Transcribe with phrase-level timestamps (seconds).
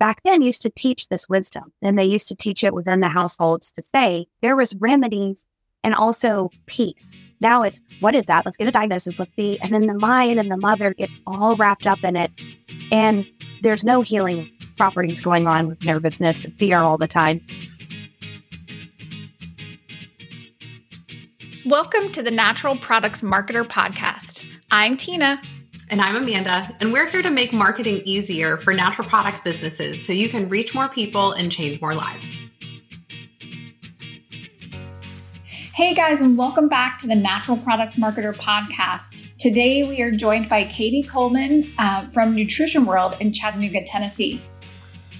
[0.00, 3.08] back then used to teach this wisdom and they used to teach it within the
[3.08, 5.44] households to say there was remedies
[5.84, 7.06] and also peace.
[7.40, 8.44] Now it's what is that?
[8.44, 9.18] Let's get a diagnosis.
[9.18, 9.58] Let's see.
[9.60, 12.32] And then the mind and the mother get all wrapped up in it.
[12.90, 13.26] And
[13.62, 17.44] there's no healing properties going on with nervousness and fear all the time.
[21.66, 24.46] Welcome to the Natural Products Marketer Podcast.
[24.70, 25.42] I'm Tina.
[25.90, 30.12] And I'm Amanda, and we're here to make marketing easier for natural products businesses so
[30.12, 32.38] you can reach more people and change more lives.
[35.74, 39.36] Hey guys, and welcome back to the Natural Products Marketer Podcast.
[39.38, 44.40] Today we are joined by Cady Kuhlman uh, from Nutrition World in Chattanooga, Tennessee.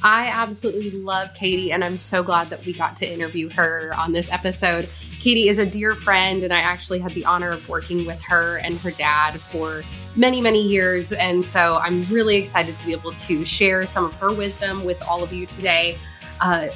[0.04, 4.12] I absolutely love Cady, and I'm so glad that we got to interview her on
[4.12, 4.88] this episode.
[5.18, 8.58] Cady is a dear friend, and I actually had the honor of working with her
[8.58, 9.82] and her dad for
[10.16, 11.12] many, many years.
[11.12, 15.02] And so I'm really excited to be able to share some of her wisdom with
[15.08, 15.98] all of you today.
[16.40, 16.68] Uh,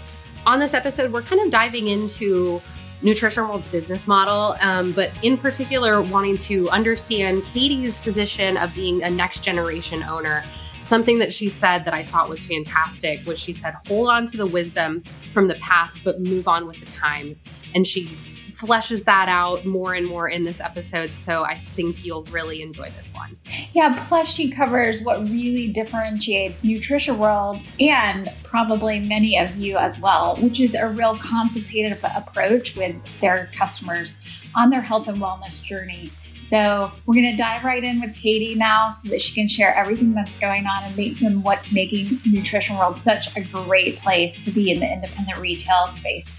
[0.47, 2.61] on this episode, we're kind of diving into
[3.03, 9.03] Nutrition World's business model, um, but in particular, wanting to understand Cady's position of being
[9.03, 10.43] a next generation owner.
[10.81, 14.37] Something that she said that I thought was fantastic was she said, hold on to
[14.37, 17.45] the wisdom from the past, but move on with the times.
[17.75, 18.17] And she
[18.55, 21.11] fleshes that out more and more in this episode.
[21.11, 23.37] So I think you'll really enjoy this one.
[23.73, 30.01] Yeah, plus she covers what really differentiates Nutrition World and probably many of you as
[30.01, 34.23] well, which is a real consultative approach with their customers
[34.55, 36.11] on their health and wellness journey.
[36.37, 39.75] So we're going to dive right in with Cady now so that she can share
[39.75, 44.45] everything that's going on and, make, and what's making Nutrition World such a great place
[44.45, 46.31] to be in the independent retail space.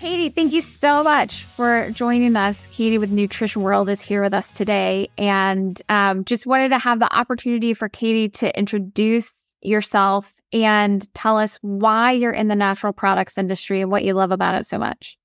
[0.00, 2.66] Cady, thank you so much for joining us.
[2.72, 5.10] Cady with Nutrition World is here with us today.
[5.18, 11.36] And um, just wanted to have the opportunity for Cady to introduce yourself and tell
[11.36, 14.78] us why you're in the natural products industry and what you love about it so
[14.78, 15.18] much.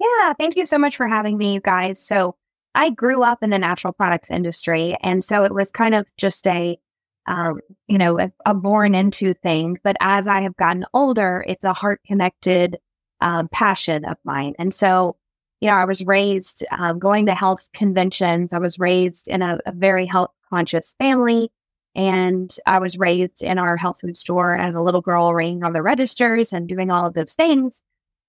[0.00, 2.02] Yeah, thank you so much for having me, you guys.
[2.04, 2.34] So,
[2.74, 4.96] I grew up in the natural products industry.
[5.02, 6.78] And so it was kind of just a,
[7.26, 9.78] um, you know, a, a born into thing.
[9.84, 12.78] But as I have gotten older, it's a heart connected
[13.24, 14.54] um, passion of mine.
[14.58, 15.16] And so,
[15.60, 18.52] you know, I was raised um, going to health conventions.
[18.52, 21.50] I was raised in a, a very health conscious family.
[21.96, 25.72] And I was raised in our health food store as a little girl, ringing on
[25.72, 27.80] the registers and doing all of those things.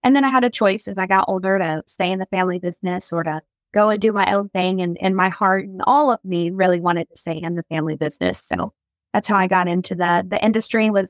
[0.03, 2.59] And then I had a choice as I got older to stay in the family
[2.59, 3.41] business or to
[3.73, 4.81] go and do my own thing.
[4.81, 7.97] And, and my heart and all of me really wanted to stay in the family
[7.97, 8.39] business.
[8.39, 8.71] So
[9.13, 11.09] that's how I got into the the industry was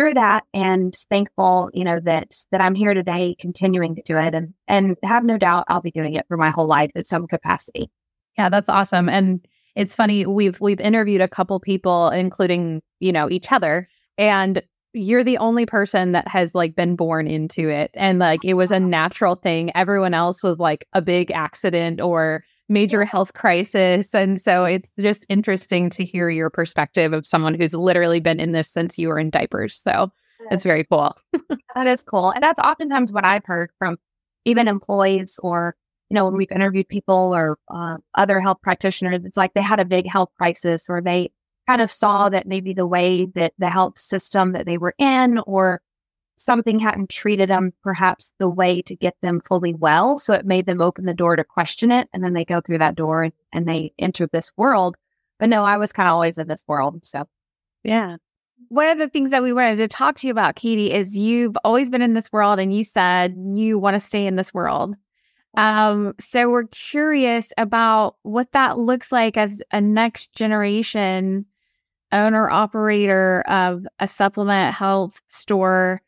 [0.00, 4.34] through that and thankful, you know, that that I'm here today continuing to do it
[4.34, 7.26] and and have no doubt I'll be doing it for my whole life at some
[7.26, 7.90] capacity.
[8.38, 9.10] Yeah, that's awesome.
[9.10, 9.46] And
[9.76, 14.62] it's funny, we've we've interviewed a couple people, including, you know, each other, and
[14.94, 17.90] you're the only person that has like been born into it.
[17.92, 19.70] And like it was a natural thing.
[19.74, 24.14] Everyone else was like a big accident or major health crisis.
[24.14, 28.52] And so it's just interesting to hear your perspective of someone who's literally been in
[28.52, 29.74] this since you were in diapers.
[29.74, 30.12] So
[30.50, 31.16] it's very cool.
[31.74, 32.30] that is cool.
[32.30, 33.98] And that's oftentimes what I've heard from
[34.44, 35.74] even employees or,
[36.08, 39.80] you know, when we've interviewed people or uh, other health practitioners, it's like they had
[39.80, 41.32] a big health crisis or they
[41.66, 45.40] kind of saw that maybe the way that the health system that they were in
[45.40, 45.82] or
[46.40, 50.18] something hadn't treated them perhaps the way to get them fully well.
[50.18, 52.08] So it made them open the door to question it.
[52.14, 54.96] And then they go through that door and, and they enter this world.
[55.38, 57.04] But no, I was kind of always in this world.
[57.04, 57.28] So,
[57.84, 58.16] yeah.
[58.68, 61.56] One of the things that we wanted to talk to you about, Cady, is you've
[61.62, 64.96] always been in this world and you said you want to stay in this world.
[65.58, 71.44] Um, so we're curious about what that looks like as a next generation
[72.12, 76.00] owner operator of a supplement health store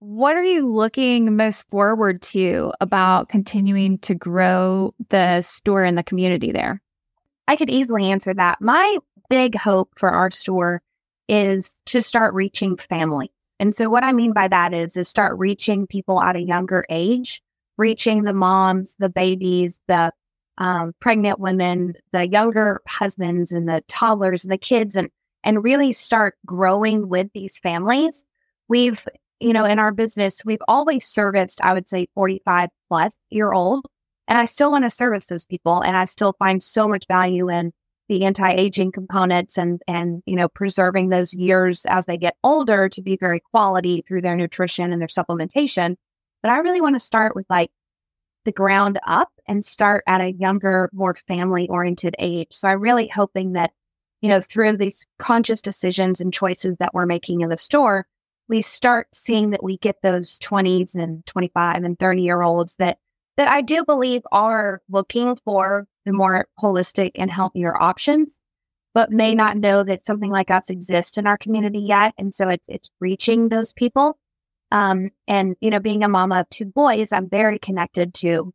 [0.00, 6.04] what are you looking most forward to about continuing to grow the store and the
[6.04, 6.80] community there?
[7.48, 8.60] I could easily answer that.
[8.60, 8.98] My
[9.28, 10.82] big hope for our store
[11.28, 13.30] is to start reaching families.
[13.60, 16.86] And so what I mean by that is is start reaching people at a younger
[16.88, 17.42] age,
[17.76, 20.12] reaching the moms, the babies, the
[20.58, 25.10] um, pregnant women, the younger husbands and the toddlers and the kids and
[25.44, 28.24] and really start growing with these families.
[28.68, 29.06] We've
[29.40, 33.86] you know, in our business, we've always serviced, I would say 45 plus year old.
[34.26, 35.80] And I still want to service those people.
[35.80, 37.72] And I still find so much value in
[38.08, 43.02] the anti-aging components and, and, you know, preserving those years as they get older to
[43.02, 45.96] be very quality through their nutrition and their supplementation.
[46.42, 47.70] But I really want to start with like
[48.44, 52.48] the ground up and start at a younger, more family oriented age.
[52.52, 53.72] So I'm really hoping that
[54.20, 58.06] you know, through these conscious decisions and choices that we're making in the store,
[58.48, 62.98] we start seeing that we get those 20s and 25 and 30 year olds that
[63.36, 68.32] that I do believe are looking for the more holistic and healthier options,
[68.94, 72.14] but may not know that something like us exists in our community yet.
[72.18, 74.18] And so it's it's reaching those people.
[74.72, 78.52] Um, and you know, being a mama of two boys, I'm very connected to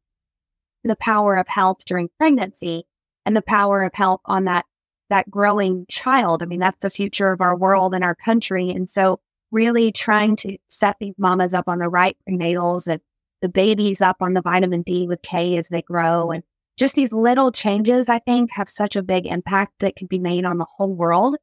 [0.84, 2.86] the power of health during pregnancy
[3.26, 4.66] and the power of health on that
[5.10, 6.44] that growing child.
[6.44, 8.70] I mean, that's the future of our world and our country.
[8.70, 9.20] And so
[9.54, 13.00] really trying to set these mamas up on the right prenatals and
[13.42, 16.32] the babies up on the vitamin D with K as they grow.
[16.32, 16.44] And
[16.78, 20.44] just these little changes, I think, have such a big impact that can be made
[20.44, 21.38] on the whole world.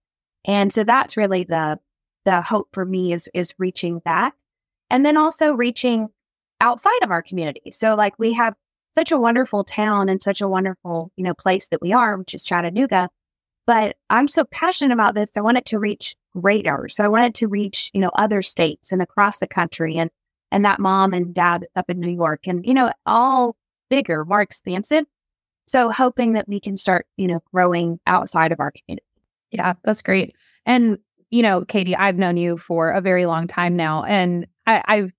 [0.44, 1.78] And so that's really the
[2.24, 4.34] the hope for me is is reaching that.
[4.90, 6.08] And then also reaching
[6.60, 7.70] outside of our community.
[7.70, 8.54] So like we have
[8.96, 12.34] such a wonderful town and such a wonderful, you know, place that we are, which
[12.34, 13.08] is Chattanooga.
[13.70, 15.30] But I'm so passionate about this.
[15.36, 16.88] I want it to reach greater.
[16.88, 20.10] So I wanted to reach, you know, other states and across the country and
[20.50, 23.54] and that mom and dad up in New York and, you know, all
[23.88, 25.04] bigger, more expansive.
[25.68, 29.06] So hoping that we can start, you know, growing outside of our community.
[29.52, 30.34] Yeah, that's great.
[30.66, 30.98] And,
[31.30, 34.02] you know, Cady, I've known you for a very long time now.
[34.02, 35.12] And I, I've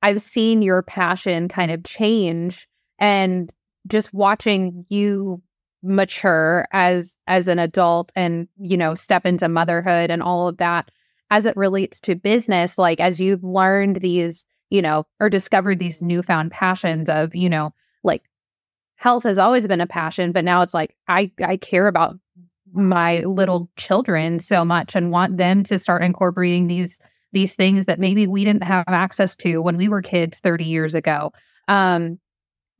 [0.00, 2.66] I've seen your passion kind of change
[2.98, 3.54] and
[3.86, 5.42] just watching you
[5.82, 10.90] mature as as an adult and you know step into motherhood and all of that
[11.30, 16.02] as it relates to business like as you've learned these you know or discovered these
[16.02, 17.72] newfound passions of you know
[18.02, 18.24] like
[18.96, 22.16] health has always been a passion but now it's like i i care about
[22.72, 26.98] my little children so much and want them to start incorporating these
[27.32, 30.94] these things that maybe we didn't have access to when we were kids 30 years
[30.94, 31.32] ago.
[31.66, 32.18] Um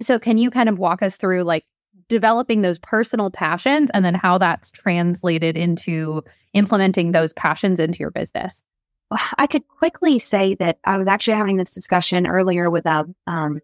[0.00, 1.64] so can you kind of walk us through like
[2.08, 6.22] developing those personal passions and then how that's translated into
[6.54, 8.62] implementing those passions into your business?
[9.38, 12.90] I could quickly say that I was actually having this discussion earlier with a,
[13.26, 13.60] uh, um,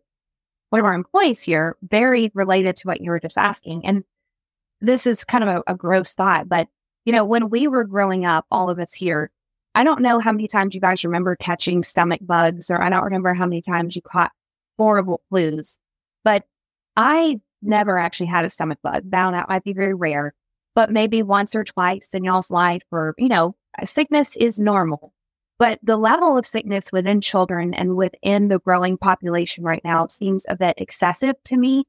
[0.70, 3.84] one of our employees here, very related to what you were just asking.
[3.86, 4.04] And
[4.80, 6.68] this is kind of a, a gross thought, but
[7.04, 9.30] you know, when we were growing up, all of us here,
[9.74, 13.04] I don't know how many times you guys remember catching stomach bugs, or I don't
[13.04, 14.32] remember how many times you caught
[14.78, 15.78] horrible flus,
[16.22, 16.44] but
[16.96, 19.04] I never actually had a stomach bug.
[19.10, 20.34] Now that might be very rare,
[20.74, 25.12] but maybe once or twice in y'all's life, or, you know, uh, sickness is normal.
[25.58, 30.44] But the level of sickness within children and within the growing population right now seems
[30.48, 31.84] a bit excessive to me.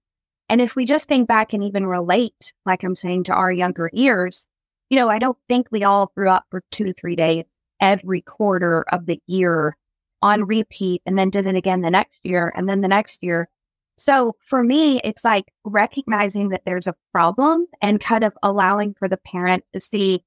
[0.50, 3.90] And if we just think back and even relate, like I'm saying, to our younger
[3.92, 4.46] years,
[4.92, 7.46] you know, I don't think we all grew up for two to three days
[7.82, 9.76] every quarter of the year
[10.22, 13.50] on repeat and then did it again the next year and then the next year.
[13.98, 19.08] So for me, it's like recognizing that there's a problem and kind of allowing for
[19.08, 20.24] the parent to see,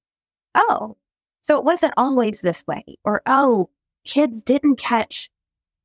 [0.55, 0.97] oh,
[1.43, 3.70] so it wasn't always this way, or oh,
[4.05, 5.31] kids didn't catch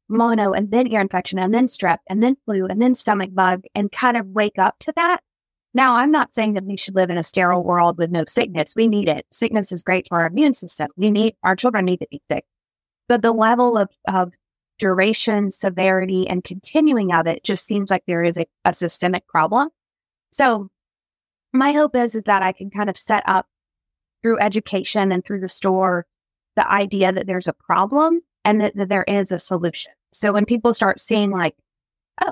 [0.10, 3.64] mono and then ear infection and then strep and then flu and then stomach bug
[3.76, 5.22] and kind of wake up to that.
[5.74, 8.76] Now, I'm not saying that we should live in a sterile world with no sickness.
[8.76, 9.26] We need it.
[9.32, 10.90] Sickness is great for our immune system.
[10.96, 12.46] We need our children need to be sick.
[13.10, 14.34] But the level of, of
[14.80, 19.70] duration, severity, and continuing of it just seems like there is a, a systemic problem.
[20.32, 20.70] So
[21.54, 23.48] my hope is, is that I can kind of set up
[24.22, 26.06] through education and through the store
[26.56, 29.92] the idea that there's a problem and that, that there is a solution.
[30.12, 31.56] So when people start seeing like,
[32.22, 32.32] oh,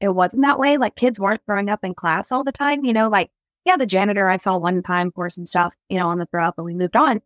[0.00, 2.92] it wasn't that way, like kids weren't throwing up in class all the time, you
[2.92, 3.30] know, like,
[3.64, 6.44] yeah, the janitor I saw one time pour some stuff, you know, on the throw
[6.44, 7.20] up and we moved on.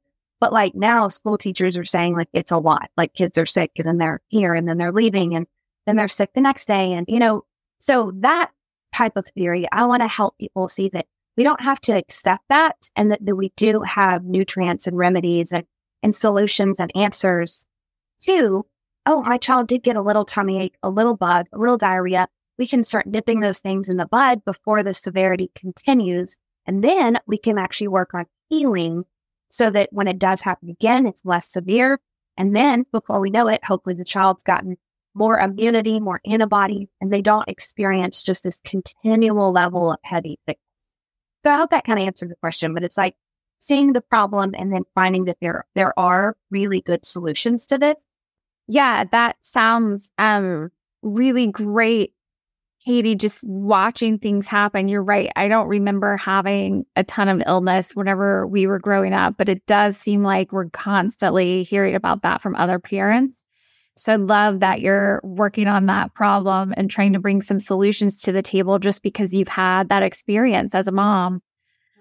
[0.44, 2.90] But like now, school teachers are saying like it's a lot.
[2.98, 5.46] Like kids are sick and then they're here and then they're leaving and
[5.86, 6.92] then they're sick the next day.
[6.92, 7.46] And, you know,
[7.78, 8.50] so that
[8.92, 11.06] type of theory, I want to help people see that
[11.38, 15.50] we don't have to accept that and that, that we do have nutrients and remedies
[15.50, 15.64] and,
[16.02, 17.64] and solutions and answers
[18.24, 18.66] to,
[19.06, 22.28] oh, my child did get a little tummy ache, a little bug, a little diarrhea.
[22.58, 26.36] We can start nipping those things in the bud before the severity continues.
[26.66, 29.06] And then we can actually work on healing
[29.54, 32.00] so that when it does happen again, it's less severe.
[32.36, 34.76] And then before we know it, hopefully the child's gotten
[35.14, 40.58] more immunity, more antibodies, and they don't experience just this continual level of heavy sickness.
[41.44, 43.14] So I hope that kind of answered the question, but it's like
[43.60, 48.02] seeing the problem and then finding that there there are really good solutions to this.
[48.66, 52.12] Yeah, that sounds um really great
[52.86, 55.30] Cady, just watching things happen, you're right.
[55.36, 59.64] I don't remember having a ton of illness whenever we were growing up, but it
[59.66, 63.42] does seem like we're constantly hearing about that from other parents.
[63.96, 68.20] So I love that you're working on that problem and trying to bring some solutions
[68.22, 71.40] to the table just because you've had that experience as a mom.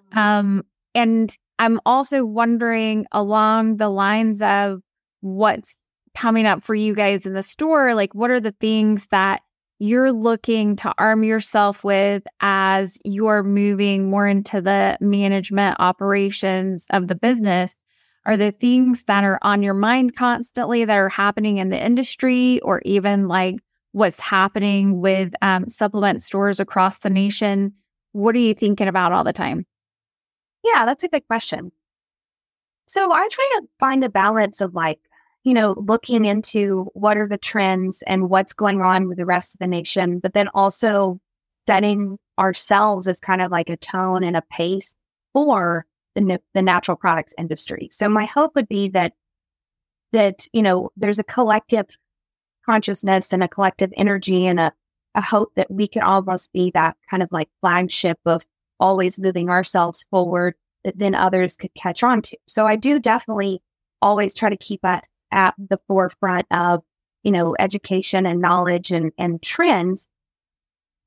[0.09, 0.19] Mm-hmm.
[0.19, 0.63] Um,
[0.95, 4.81] and I'm also wondering along the lines of
[5.21, 5.75] what's
[6.15, 7.93] coming up for you guys in the store.
[7.93, 9.41] Like, what are the things that
[9.79, 17.07] you're looking to arm yourself with as you're moving more into the management operations of
[17.07, 17.75] the business?
[18.25, 22.61] Are the things that are on your mind constantly that are happening in the industry
[22.61, 23.55] or even like
[23.91, 27.73] what's happening with um, supplement stores across the nation?
[28.13, 29.65] What are you thinking about all the time?
[30.63, 31.71] Yeah, that's a good question.
[32.87, 34.99] So I try to find a balance of like,
[35.43, 39.53] you know, looking into what are the trends and what's going on with the rest
[39.53, 41.19] of the nation, but then also
[41.67, 44.95] setting ourselves as kind of like a tone and a pace
[45.33, 45.85] for
[46.15, 47.89] the, the natural products industry.
[47.91, 49.13] So my hope would be that
[50.11, 51.87] that you know there's a collective
[52.65, 54.71] consciousness and a collective energy and a,
[55.15, 58.43] a hope that we can almost be that kind of like flagship of
[58.79, 62.37] always moving ourselves forward that then others could catch on to.
[62.47, 63.61] So I do definitely
[64.01, 65.01] always try to keep us
[65.33, 66.83] at the forefront of,
[67.23, 70.07] you know, education and knowledge and, and trends,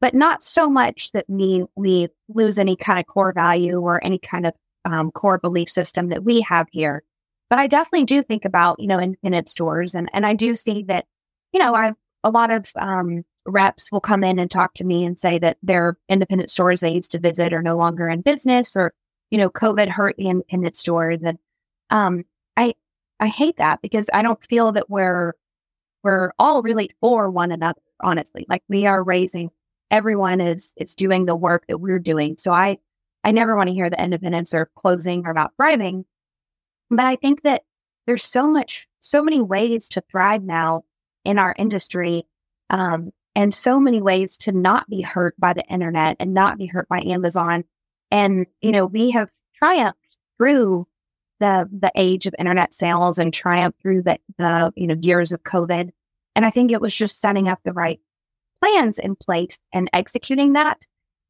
[0.01, 4.19] but not so much that we, we lose any kind of core value or any
[4.19, 4.53] kind of
[4.85, 7.03] um, core belief system that we have here.
[7.49, 9.95] But I definitely do think about, you know, independent stores.
[9.95, 11.07] And, and I do see that,
[11.53, 11.93] you know, I,
[12.25, 15.57] a lot of um, reps will come in and talk to me and say that
[15.63, 18.93] their independent stores they used to visit are no longer in business or,
[19.31, 21.21] you know, COVID hurt the independent stores.
[21.23, 21.39] And
[21.91, 22.25] um,
[22.57, 22.75] I,
[23.21, 25.35] I hate that because I don't feel that we're,
[26.03, 28.47] we're all really for one another, honestly.
[28.49, 29.51] Like we are raising,
[29.91, 32.37] everyone is, is doing the work that we're doing.
[32.39, 32.79] So I,
[33.25, 36.05] I never want to hear the independents are closing or not thriving.
[36.91, 37.63] But I think that
[38.07, 40.85] there's so much, so many ways to thrive now
[41.25, 42.25] in our industry,
[42.71, 46.67] um, and so many ways to not be hurt by the internet and not be
[46.67, 47.65] hurt by Amazon.
[48.11, 50.87] And you know, we have triumphed through
[51.41, 55.43] the the age of internet sales and triumph through the the you know years of
[55.43, 55.91] COVID.
[56.35, 58.01] And I think it was just setting up the right
[58.61, 60.87] plans in place and executing that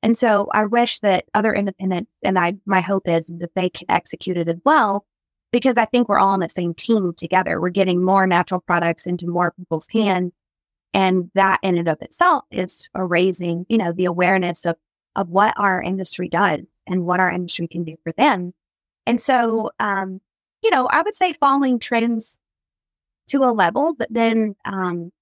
[0.07, 3.91] and so I wish that other independents, and I, my hope is that they can
[3.91, 5.05] execute it as well,
[5.51, 7.61] because I think we're all on the same team together.
[7.61, 10.33] We're getting more natural products into more people's hands.
[10.95, 14.77] And that in and of itself is raising, you know, the awareness of,
[15.17, 18.55] of what our industry does and what our industry can do for them.
[19.07, 20.21] And so, um,
[20.63, 22.39] you know, I would say following trends
[23.29, 25.13] to a level, but then um,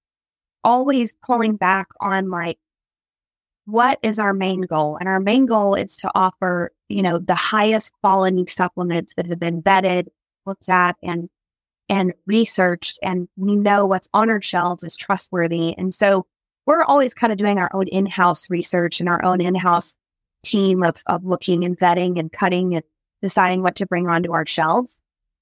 [0.63, 2.57] always pulling back on like
[3.65, 4.97] what is our main goal?
[4.99, 9.39] And our main goal is to offer, you know, the highest quality supplements that have
[9.39, 10.07] been vetted,
[10.45, 11.29] looked at, and
[11.89, 15.77] and researched, and we know what's on our shelves is trustworthy.
[15.77, 16.25] And so
[16.65, 19.95] we're always kind of doing our own in-house research and our own in-house
[20.43, 22.83] team of of looking and vetting and cutting and
[23.25, 24.97] deciding what to bring onto our shelves.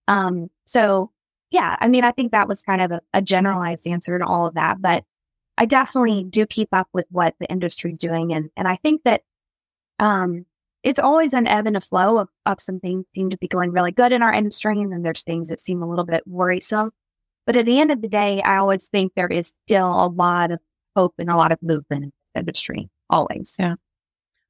[0.07, 1.11] Um, so
[1.51, 4.47] yeah, I mean, I think that was kind of a, a generalized answer to all
[4.47, 5.03] of that, but
[5.57, 8.31] I definitely do keep up with what the industry is doing.
[8.33, 9.23] And, and I think that
[9.99, 10.45] um,
[10.81, 13.71] it's always an ebb and a flow of, of some things seem to be going
[13.71, 14.79] really good in our industry.
[14.79, 16.91] And then there's things that seem a little bit worrisome.
[17.45, 20.51] But at the end of the day, I always think there is still a lot
[20.51, 20.59] of
[20.95, 23.55] hope and a lot of movement in this industry, always.
[23.59, 23.75] Yeah.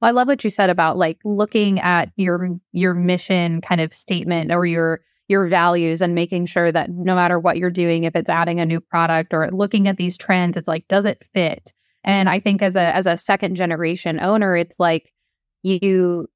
[0.04, 3.94] Well, I love what you said about like looking at your your mission kind of
[3.94, 8.14] statement or your your values and making sure that no matter what you're doing, if
[8.14, 11.72] it's adding a new product or looking at these trends, it's like, does it fit?
[12.04, 15.14] And I think as a as a second generation owner, it's like
[15.62, 16.28] you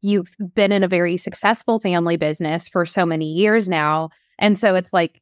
[0.00, 4.08] you've been in a very successful family business for so many years now.
[4.38, 5.20] And so it's like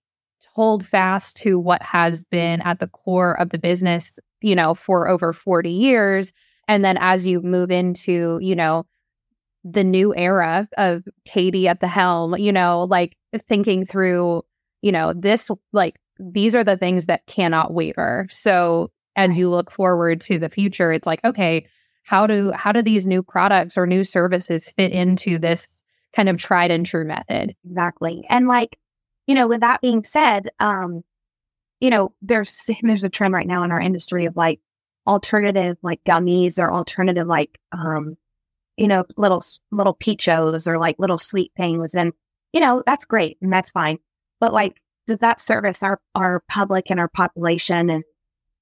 [0.55, 5.09] hold fast to what has been at the core of the business, you know, for
[5.09, 6.33] over 40 years.
[6.69, 8.87] And then as you move into, you know,
[9.65, 13.17] the new era of Cady at the helm, you know, like
[13.49, 14.43] thinking through,
[14.83, 18.27] you know, this, like, these are the things that cannot waver.
[18.31, 21.67] So as you look forward to the future, it's like, okay,
[22.05, 25.83] how do how do these new products or new services fit into this
[26.15, 27.55] kind of tried and true method?
[27.69, 28.25] Exactly.
[28.31, 28.79] And like,
[29.27, 31.03] you know, with that being said, um,
[31.81, 34.61] you know, there's there's a trend right now in our industry of like
[35.09, 38.17] alternative like gummies or alternative like um
[38.79, 41.95] you know, little little peachos or like little sweet things.
[41.95, 42.13] And,
[42.53, 43.99] you know, that's great and that's fine.
[44.41, 48.05] But like, does that service our our public and our population and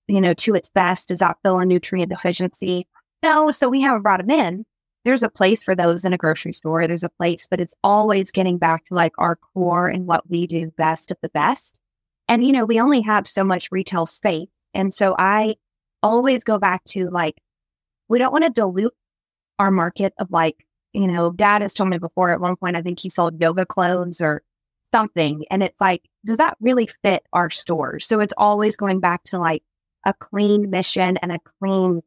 [0.08, 1.08] you know to its best?
[1.08, 2.88] Does that fill a nutrient deficiency?
[3.22, 3.50] No.
[3.52, 4.64] So we haven't brought them in.
[5.04, 6.86] There's a place for those in a grocery store.
[6.86, 10.46] There's a place, but it's always getting back to like our core and what we
[10.46, 11.78] do best of the best.
[12.26, 14.48] And you know, we only have so much retail space.
[14.72, 15.56] And so I
[16.06, 17.40] always go back to like,
[18.08, 18.94] we don't want to dilute
[19.58, 22.82] our market of like, you know, dad has told me before at one point, I
[22.82, 24.42] think he sold yoga clothes or
[24.92, 25.44] something.
[25.50, 28.06] And it's like, does that really fit our stores?
[28.06, 29.62] So it's always going back to like
[30.04, 32.02] a clean mission and a clean,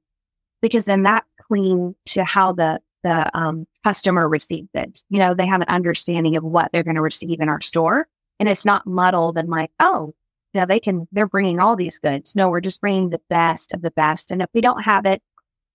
[0.62, 5.04] because then that's clean to how the, the um, customer receives it.
[5.10, 8.08] You know, they have an understanding of what they're going to receive in our store.
[8.40, 10.14] And it's not muddled and like, oh,
[10.54, 12.36] yeah, they can, they're bringing all these goods.
[12.36, 14.32] No, we're just bringing the best of the best.
[14.32, 15.22] And if we don't have it,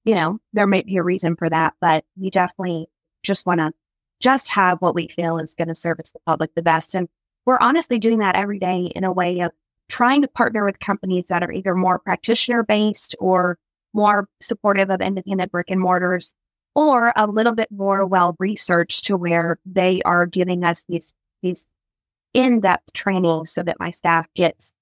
[0.04, 2.88] you know, there might be a reason for that, but we definitely
[3.22, 3.72] just want to
[4.20, 6.94] just have what we feel is going to service the public the best.
[6.94, 7.08] And
[7.46, 9.52] we're honestly doing that every day in a way of
[9.88, 13.58] trying to partner with companies that are either more practitioner based or
[13.92, 16.34] more supportive of independent brick and mortars
[16.74, 21.12] or a little bit more well researched to where they are giving us these
[21.42, 21.66] these
[22.34, 24.72] in-depth training so that my staff gets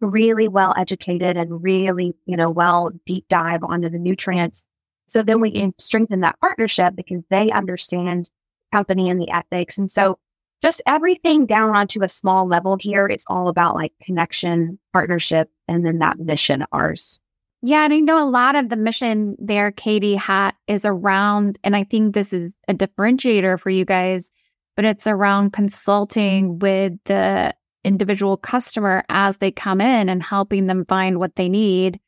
[0.00, 4.64] really well educated and really, you know, well deep dive onto the nutrients.
[5.06, 8.30] So then we can strengthen that partnership because they understand
[8.72, 9.76] company and the ethics.
[9.76, 10.18] And so
[10.62, 15.84] just everything down onto a small level here, it's all about like connection, partnership, and
[15.84, 17.18] then that mission ours.
[17.62, 21.76] Yeah, and I know a lot of the mission there, Cady, hat is around, and
[21.76, 24.30] I think this is a differentiator for you guys,
[24.80, 30.86] but it's around consulting with the individual customer as they come in and helping them
[30.86, 32.00] find what they need.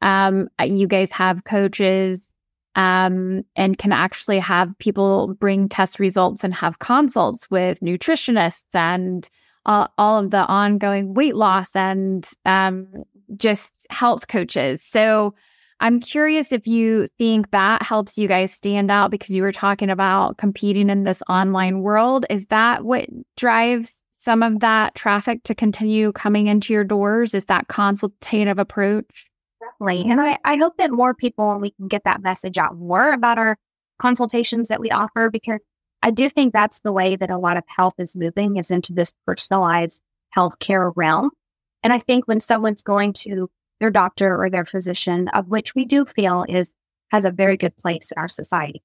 [0.00, 2.32] Um, you guys have coaches
[2.74, 9.28] um, and can actually have people bring test results and have consults with nutritionists and
[9.66, 12.88] all, all of the ongoing weight loss and um,
[13.36, 14.80] just health coaches.
[14.82, 15.34] So
[15.80, 19.90] I'm curious if you think that helps you guys stand out because you were talking
[19.90, 22.24] about competing in this online world.
[22.30, 27.34] Is that what drives some of that traffic to continue coming into your doors?
[27.34, 29.26] Is that consultative approach?
[29.60, 30.10] Definitely.
[30.10, 33.12] And I, I hope that more people, and we can get that message out more
[33.12, 33.58] about our
[33.98, 35.60] consultations that we offer, because
[36.02, 38.92] I do think that's the way that a lot of health is moving is into
[38.92, 40.02] this personalized
[40.36, 41.30] healthcare realm.
[41.82, 45.84] And I think when someone's going to their doctor or their physician, of which we
[45.84, 46.70] do feel is
[47.12, 48.82] has a very good place in our society,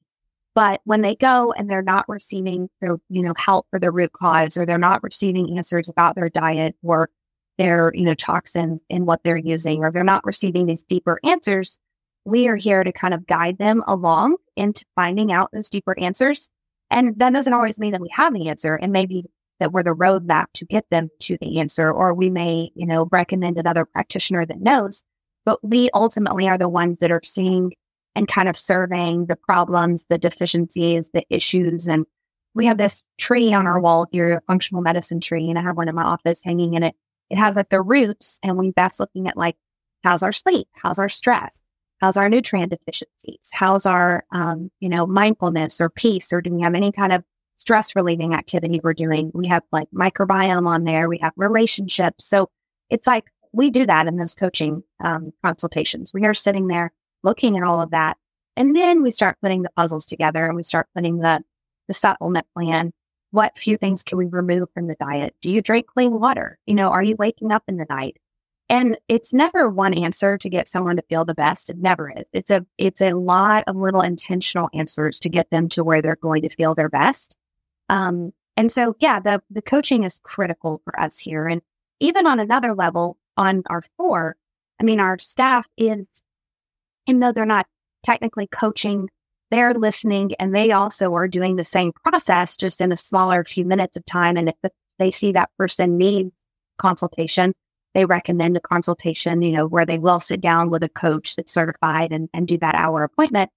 [0.53, 4.11] but when they go and they're not receiving their, you know, help for their root
[4.13, 7.09] cause or they're not receiving answers about their diet or
[7.57, 11.79] their, you know, toxins in what they're using, or they're not receiving these deeper answers,
[12.25, 16.49] we are here to kind of guide them along into finding out those deeper answers.
[16.89, 18.75] And that doesn't always mean that we have the answer.
[18.75, 19.25] And maybe
[19.61, 23.07] that we're the roadmap to get them to the answer, or we may, you know,
[23.11, 25.03] recommend another practitioner that knows.
[25.45, 27.73] But we ultimately are the ones that are seeing
[28.15, 31.87] and kind of surveying the problems, the deficiencies, the issues.
[31.87, 32.05] And
[32.55, 35.77] we have this tree on our wall here, a functional medicine tree, and I have
[35.77, 36.95] one in my office hanging in it.
[37.29, 39.55] It has like the roots, and we that's looking at like
[40.03, 41.57] how's our sleep, how's our stress,
[41.99, 46.63] how's our nutrient deficiencies, how's our um, you know mindfulness or peace, or do we
[46.63, 47.23] have any kind of
[47.61, 49.31] stress relieving activity we're doing?
[49.35, 52.49] We have like microbiome on there, we have relationships, so
[52.89, 56.11] it's like we do that in those coaching um, consultations.
[56.13, 56.91] We are sitting there
[57.23, 58.17] looking at all of that.
[58.57, 61.43] And then we start putting the puzzles together and we start putting the,
[61.87, 62.91] the supplement plan.
[63.31, 65.35] What few things can we remove from the diet?
[65.41, 66.57] Do you drink clean water?
[66.65, 68.17] You know, are you waking up in the night?
[68.69, 71.69] And it's never one answer to get someone to feel the best.
[71.69, 72.23] It never is.
[72.31, 76.15] It's a it's a lot of little intentional answers to get them to where they're
[76.15, 77.35] going to feel their best.
[77.91, 81.47] Um, and so, yeah, the the coaching is critical for us here.
[81.47, 81.61] And
[81.99, 84.37] even on another level, on our floor,
[84.79, 86.05] I mean, our staff is
[87.05, 87.67] even though they're not
[88.03, 89.09] technically coaching,
[89.51, 93.65] they're listening and they also are doing the same process just in a smaller few
[93.65, 94.37] minutes of time.
[94.37, 96.35] And if they see that person needs
[96.77, 97.53] consultation,
[97.93, 101.51] they recommend a consultation, you know, where they will sit down with a coach that's
[101.51, 103.49] certified and, and do that hour appointment.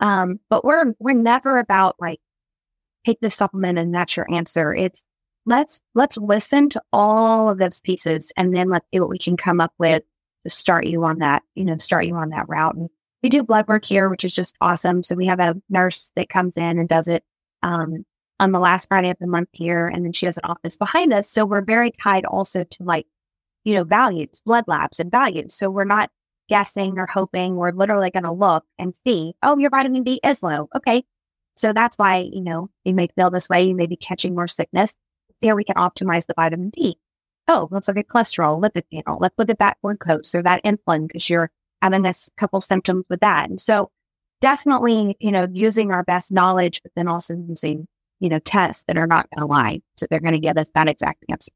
[0.00, 2.20] Um, but we're we're never about like
[3.04, 4.74] take the supplement and that's your answer.
[4.74, 5.02] It's
[5.46, 9.36] let's let's listen to all of those pieces and then let's see what we can
[9.36, 10.02] come up with
[10.44, 12.74] to start you on that, you know, start you on that route.
[12.74, 12.88] And
[13.22, 15.02] we do blood work here, which is just awesome.
[15.02, 17.24] So we have a nurse that comes in and does it
[17.62, 18.04] um,
[18.38, 19.88] on the last Friday of the month here.
[19.88, 21.28] And then she has an office behind us.
[21.28, 23.06] So we're very tied also to like,
[23.64, 25.54] you know, values, blood labs and values.
[25.54, 26.10] So we're not
[26.48, 27.56] guessing or hoping.
[27.56, 30.68] We're literally going to look and see, oh, your vitamin D is low.
[30.76, 31.04] Okay.
[31.58, 33.64] So that's why, you know, you may feel this way.
[33.64, 34.94] You may be catching more sickness.
[35.42, 36.98] There we can optimize the vitamin D
[37.48, 39.18] oh, let's look at cholesterol, lipid panel.
[39.20, 41.50] Let's look at that glucose or that insulin because you're
[41.82, 43.48] having this couple symptoms with that.
[43.48, 43.90] And so
[44.40, 47.88] definitely, you know, using our best knowledge, but then also using,
[48.20, 49.80] you know, tests that are not going to lie.
[49.96, 51.52] So they're going to give us that exact answer.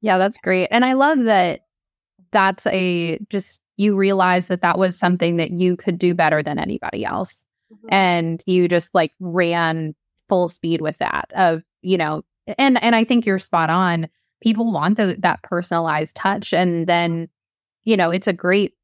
[0.00, 0.68] Yeah, that's great.
[0.70, 1.60] And I love that
[2.30, 6.58] that's a just you realize that that was something that you could do better than
[6.58, 7.44] anybody else.
[7.72, 7.88] Mm-hmm.
[7.90, 9.94] and you just like ran
[10.28, 12.22] full speed with that of, you know,
[12.58, 14.08] and and I think you're spot on.
[14.40, 17.28] People want the, that personalized touch and then
[17.84, 18.74] you know, it's a great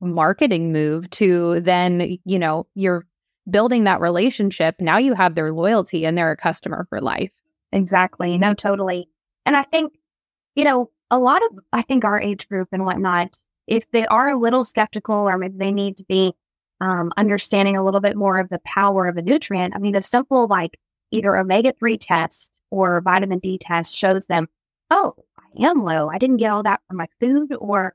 [0.00, 3.06] marketing move to then, you know, you're
[3.48, 4.76] building that relationship.
[4.80, 7.30] Now you have their loyalty and they're a customer for life.
[7.72, 8.38] Exactly.
[8.38, 9.08] No, totally.
[9.44, 9.92] And I think,
[10.54, 14.28] you know, a lot of, I think our age group and whatnot, if they are
[14.28, 16.34] a little skeptical or maybe they need to be
[16.80, 20.02] um, understanding a little bit more of the power of a nutrient, I mean, a
[20.02, 20.78] simple like
[21.10, 24.48] either omega 3 test or vitamin D test shows them,
[24.90, 26.08] oh, I am low.
[26.08, 27.94] I didn't get all that from my food, or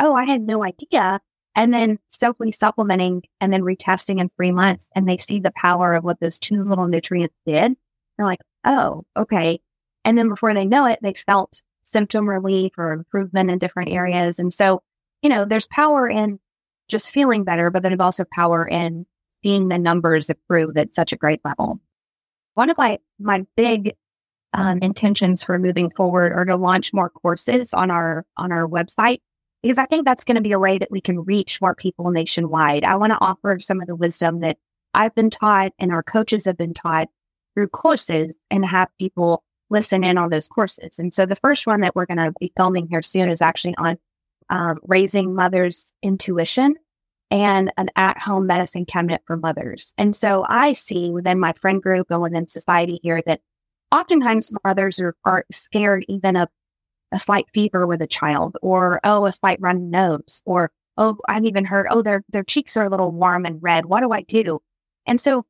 [0.00, 1.20] oh, I had no idea.
[1.54, 5.94] And then simply supplementing and then retesting in three months, and they see the power
[5.94, 7.76] of what those two little nutrients did.
[8.16, 9.60] They're like, oh, okay.
[10.04, 14.38] And then before they know it, they felt symptom relief or improvement in different areas.
[14.38, 14.82] And so,
[15.22, 16.38] you know, there's power in
[16.88, 19.06] just feeling better, but there's also power in
[19.42, 21.80] seeing the numbers improve at such a great level.
[22.54, 23.94] One of my my big
[24.54, 29.20] um, intentions for moving forward are to launch more courses on our on our website
[29.62, 32.10] because I think that's going to be a way that we can reach more people
[32.10, 32.84] nationwide.
[32.84, 34.58] I want to offer some of the wisdom that
[34.94, 37.08] I've been taught and our coaches have been taught
[37.54, 40.98] through courses and have people listen in on those courses.
[40.98, 43.74] And so the first one that we're going to be filming here soon is actually
[43.76, 43.98] on
[44.50, 46.76] um, raising mothers' intuition
[47.30, 49.92] and an at home medicine cabinet for mothers.
[49.98, 53.40] And so I see within my friend group and within society here that
[53.92, 56.48] oftentimes mothers are, are scared even of
[57.12, 61.44] a slight fever with a child or, oh, a slight runny nose or, oh, I've
[61.44, 63.86] even heard, oh, their, their cheeks are a little warm and red.
[63.86, 64.60] What do I do?
[65.06, 65.44] And so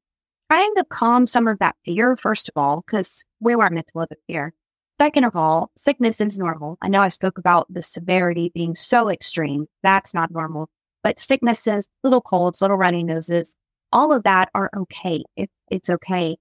[0.51, 3.99] trying to calm some of that fear, first of all, because we weren't meant to
[3.99, 4.55] live with fear.
[5.01, 6.77] Second of all, sickness is normal.
[6.83, 9.67] I know I spoke about the severity being so extreme.
[9.83, 10.69] That's not normal.
[11.05, 13.55] But sicknesses, little colds, little runny noses,
[13.93, 15.23] all of that are okay.
[15.37, 16.37] It's it's okay.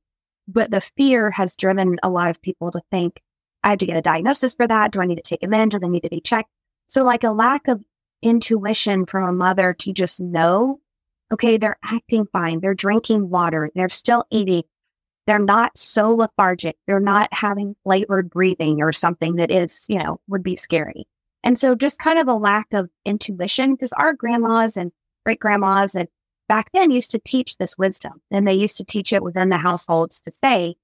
[0.48, 3.22] But the fear has driven a lot of people to think,
[3.63, 4.91] I have to get a diagnosis for that.
[4.91, 5.70] Do I need to take them in?
[5.70, 6.50] Do they need to be checked?
[6.88, 7.84] So, like a lack of
[8.22, 10.80] intuition from a mother to just know,
[11.32, 12.62] okay, they're acting fine.
[12.62, 13.70] They're drinking water.
[13.76, 14.63] They're still eating.
[15.28, 16.78] They're not so lethargic.
[16.88, 21.06] They're not having labored breathing or something that is, you know, would be scary.
[21.44, 24.92] And so, just kind of a lack of intuition because our grandmas and
[25.26, 26.08] great grandmas and
[26.48, 29.58] back then used to teach this wisdom and they used to teach it within the
[29.58, 30.76] households to say,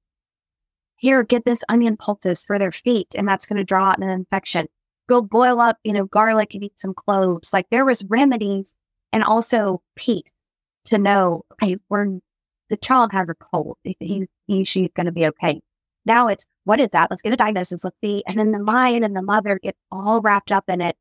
[0.98, 4.08] here, get this onion poultice for their feet, and that's going to draw out an
[4.10, 4.68] infection.
[5.10, 7.52] Go boil up, you know, garlic and eat some cloves.
[7.52, 8.74] Like there was remedies
[9.12, 10.32] and also peace
[10.86, 12.20] to know, okay, we're
[12.74, 13.78] the child has a cold.
[13.84, 15.62] He's he, she's going to be okay.
[16.08, 17.12] Now it's what is that?
[17.12, 17.84] Let's get a diagnosis.
[17.84, 18.24] Let's see.
[18.28, 20.98] And then the mind and the mother get all wrapped up in it,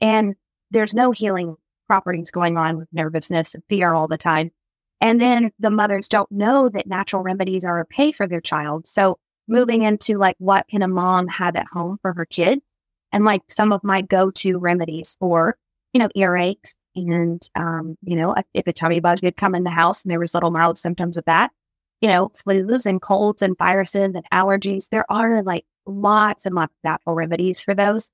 [0.00, 0.36] and
[0.70, 1.56] there's no healing
[1.88, 4.52] properties going on with nervousness and fear all the time.
[5.00, 8.86] And then the mothers don't know that natural remedies are okay for their child.
[8.86, 12.62] So moving into like what can a mom have at home for her kids
[13.12, 15.56] and like some of my go-to remedies for
[15.92, 19.70] you know earaches and um, you know if a tummy bug did come in the
[19.70, 21.50] house and there was little mild symptoms of that
[22.00, 26.72] you know flus and colds and viruses and allergies there are like lots and lots
[26.72, 28.10] of natural remedies for those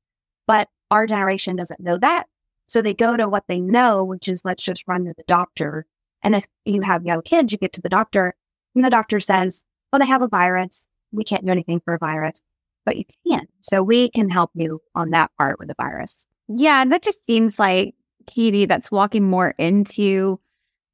[0.47, 2.27] but our generation doesn't know that
[2.66, 5.87] so they go to what they know which is let's just run to the doctor
[6.23, 8.35] and if you have young kids you get to the doctor
[8.75, 11.99] and the doctor says well they have a virus we can't do anything for a
[11.99, 12.42] virus,
[12.85, 13.47] but you can.
[13.61, 16.27] So we can help you on that part with the virus.
[16.49, 16.83] Yeah.
[16.83, 17.94] And that just seems like,
[18.27, 20.41] Cady, that's walking more into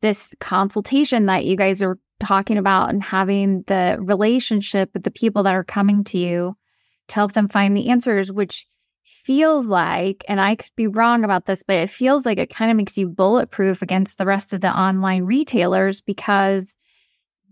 [0.00, 5.42] this consultation that you guys are talking about and having the relationship with the people
[5.42, 6.56] that are coming to you
[7.08, 8.66] to help them find the answers, which
[9.02, 12.70] feels like, and I could be wrong about this, but it feels like it kind
[12.70, 16.76] of makes you bulletproof against the rest of the online retailers because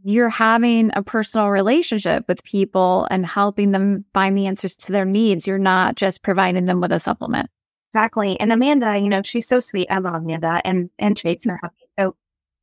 [0.04, 5.04] you're having a personal relationship with people and helping them find the answers to their
[5.04, 5.46] needs.
[5.46, 7.50] You're not just providing them with a supplement.
[7.94, 8.38] Exactly.
[8.38, 9.86] And Amanda, you know, she's so sweet.
[9.90, 11.74] I love Amanda and and Chase and her hubby.
[11.98, 12.16] So,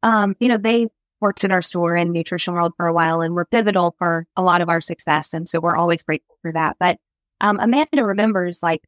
[0.04, 0.88] um, you know, they
[1.20, 4.44] worked in our store in Nutrition World for a while and were pivotal for a
[4.44, 5.34] lot of our success.
[5.34, 6.78] And so we're always grateful for that.
[6.80, 7.00] But
[7.42, 8.82] um, Amanda remembers like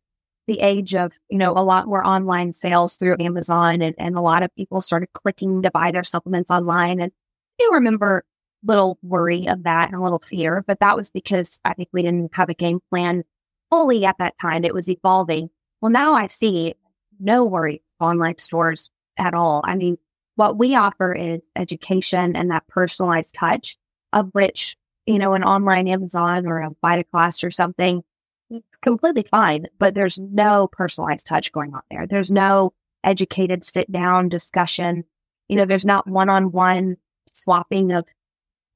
[0.46, 4.22] the age of, you know, a lot more online sales through Amazon and, and a
[4.22, 7.02] lot of people started clicking to buy their supplements online.
[7.02, 7.12] And
[7.60, 8.24] you remember
[8.64, 12.04] little worry of that and a little fear, but that was because I think we
[12.04, 13.24] didn't have a game plan
[13.72, 14.64] fully at that time.
[14.64, 15.50] It was evolving.
[15.82, 16.76] Well, now I see
[17.20, 19.62] no worry online stores at all.
[19.64, 19.98] I mean,
[20.36, 23.78] what we offer is education and that personalized touch
[24.14, 28.04] of which, you know, an online Amazon or a VitaCost or something,
[28.52, 32.06] mm, completely fine, but there's no personalized touch going on there.
[32.08, 35.04] There's no educated sit down discussion.
[35.48, 36.98] You know, there's not one on one
[37.32, 38.06] swapping of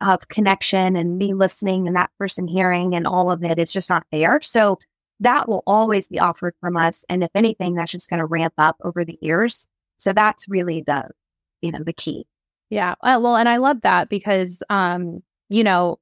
[0.01, 3.59] of connection and me listening and that person hearing and all of it.
[3.59, 4.41] It's just not there.
[4.41, 4.79] So
[5.21, 7.05] that will always be offered from us.
[7.07, 9.67] And if anything, that's just going to ramp up over the years.
[9.97, 11.09] So that's really the,
[11.61, 12.25] you know, the key.
[12.69, 12.95] Yeah.
[13.01, 15.99] Uh, well, and I love that because, um, you know,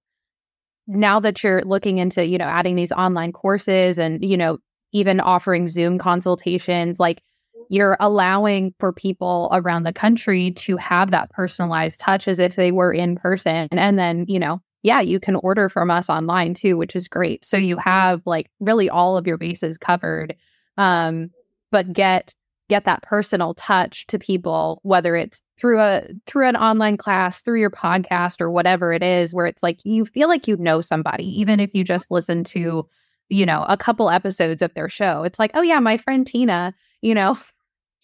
[0.87, 4.57] now that you're looking into, you know, adding these online courses and, you know,
[4.91, 7.21] even offering Zoom consultations, like
[7.69, 12.71] you're allowing for people around the country to have that personalized touch as if they
[12.71, 13.67] were in person.
[13.71, 17.43] And then, you know, yeah, you can order from us online too, which is great.
[17.43, 20.35] So you have like really all of your bases covered.
[20.77, 21.31] Um,
[21.71, 22.33] but get
[22.69, 27.59] get that personal touch to people, whether it's through a through an online class, through
[27.59, 31.25] your podcast or whatever it is, where it's like you feel like you know somebody,
[31.39, 32.87] even if you just listen to,
[33.27, 35.23] you know, a couple episodes of their show.
[35.23, 37.37] It's like, oh yeah, my friend Tina, you know,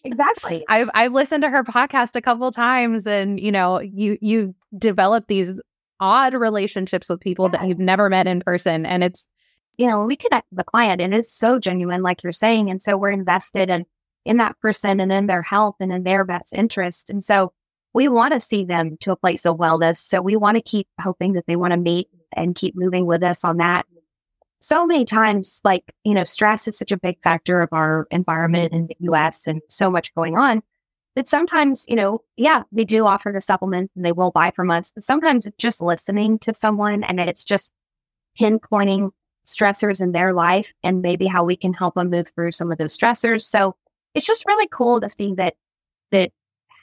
[0.04, 0.64] Exactly.
[0.68, 5.26] I've I've listened to her podcast a couple times and you know, you you develop
[5.26, 5.60] these
[6.00, 7.58] odd relationships with people yeah.
[7.58, 9.26] that you've never met in person and it's
[9.78, 12.80] you know, we connect with the client and it's so genuine like you're saying and
[12.80, 13.84] so we're invested in
[14.24, 17.10] in that person and in their health and in their best interest.
[17.10, 17.52] And so
[17.92, 19.98] we want to see them to a place of wellness.
[19.98, 23.22] So we want to keep hoping that they want to meet and keep moving with
[23.22, 23.86] us on that
[24.60, 28.72] so many times, like, you know, stress is such a big factor of our environment
[28.72, 30.62] in the US and so much going on
[31.16, 34.70] that sometimes, you know, yeah, they do offer the supplements and they will buy from
[34.70, 37.72] us, but sometimes it's just listening to someone and it's just
[38.38, 39.10] pinpointing
[39.46, 42.78] stressors in their life and maybe how we can help them move through some of
[42.78, 43.42] those stressors.
[43.42, 43.74] So
[44.14, 45.54] it's just really cool to see that
[46.12, 46.32] that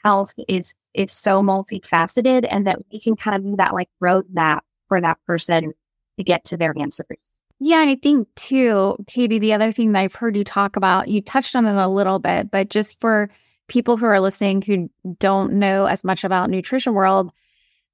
[0.03, 4.61] health is is so multifaceted and that we can kind of be that like roadmap
[4.87, 5.73] for that person
[6.17, 7.17] to get to their answers.
[7.59, 11.07] Yeah, and I think too, Cady, the other thing that I've heard you talk about,
[11.07, 13.29] you touched on it a little bit, but just for
[13.67, 17.31] people who are listening who don't know as much about nutrition world,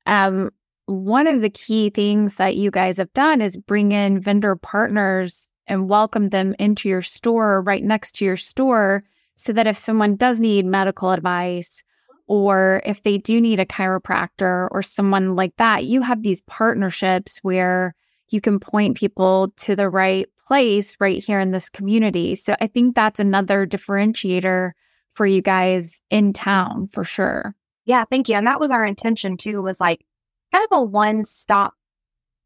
[0.06, 0.52] um,
[0.86, 5.48] one of the key things that you guys have done is bring in vendor partners
[5.68, 9.04] and welcome them into your store right next to your store
[9.36, 11.84] so that if someone does need medical advice
[12.26, 17.40] or if they do need a chiropractor or someone like that, you have these partnerships
[17.44, 17.96] where
[18.30, 22.36] you can point people to the right place right here in this community.
[22.36, 24.72] So I think that's another differentiator
[25.12, 27.56] for you guys in town for sure.
[27.86, 28.36] Yeah, thank you.
[28.36, 30.06] And that was our intention too, was like
[30.54, 31.74] kind of a one stop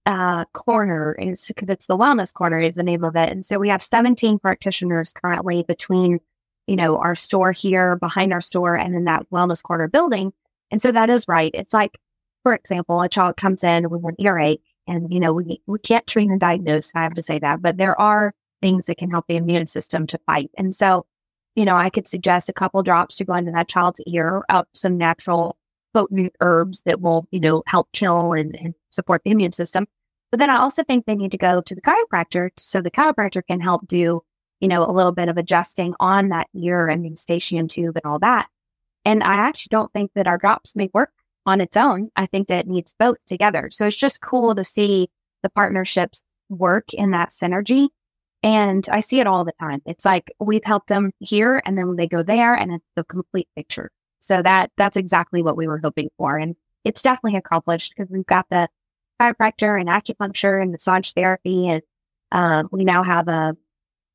[0.06, 1.15] uh, corner.
[1.19, 3.30] It's because it's the wellness corner is the name of it.
[3.30, 6.19] And so we have 17 practitioners currently between,
[6.67, 10.34] you know, our store here, behind our store, and in that wellness corner building.
[10.71, 11.52] And so that is right.
[11.54, 11.97] It's like,
[12.43, 16.06] for example, a child comes in with an earache and, you know, we, we can't
[16.08, 19.28] treat and diagnose, I have to say that, but there are things that can help
[19.28, 20.52] the immune system to fight.
[20.58, 21.06] And so,
[21.56, 24.66] you know, I could suggest a couple drops to go into that child's ear of
[24.74, 25.58] some natural
[25.94, 29.86] potent herbs that will, you know, help kill and, and support the immune system.
[30.32, 33.44] But then I also think they need to go to the chiropractor so the chiropractor
[33.48, 34.24] can help do,
[34.60, 38.18] you know, a little bit of adjusting on that ear and eustachian tube and all
[38.20, 38.48] that.
[39.06, 41.12] And I actually don't think that our drops may work
[41.46, 42.10] on its own.
[42.16, 43.70] I think that it needs both together.
[43.72, 45.10] So it's just cool to see
[45.44, 47.89] the partnerships work in that synergy.
[48.44, 49.82] And I see it all the time.
[49.86, 53.48] It's like we've helped them here and then they go there and it's the complete
[53.56, 53.90] picture.
[54.20, 56.38] So that that's exactly what we were hoping for.
[56.38, 58.68] And it's definitely accomplished because we've got the
[59.22, 61.68] chiropractor and acupuncture and massage therapy.
[61.70, 61.82] And
[62.32, 63.56] uh, we now have a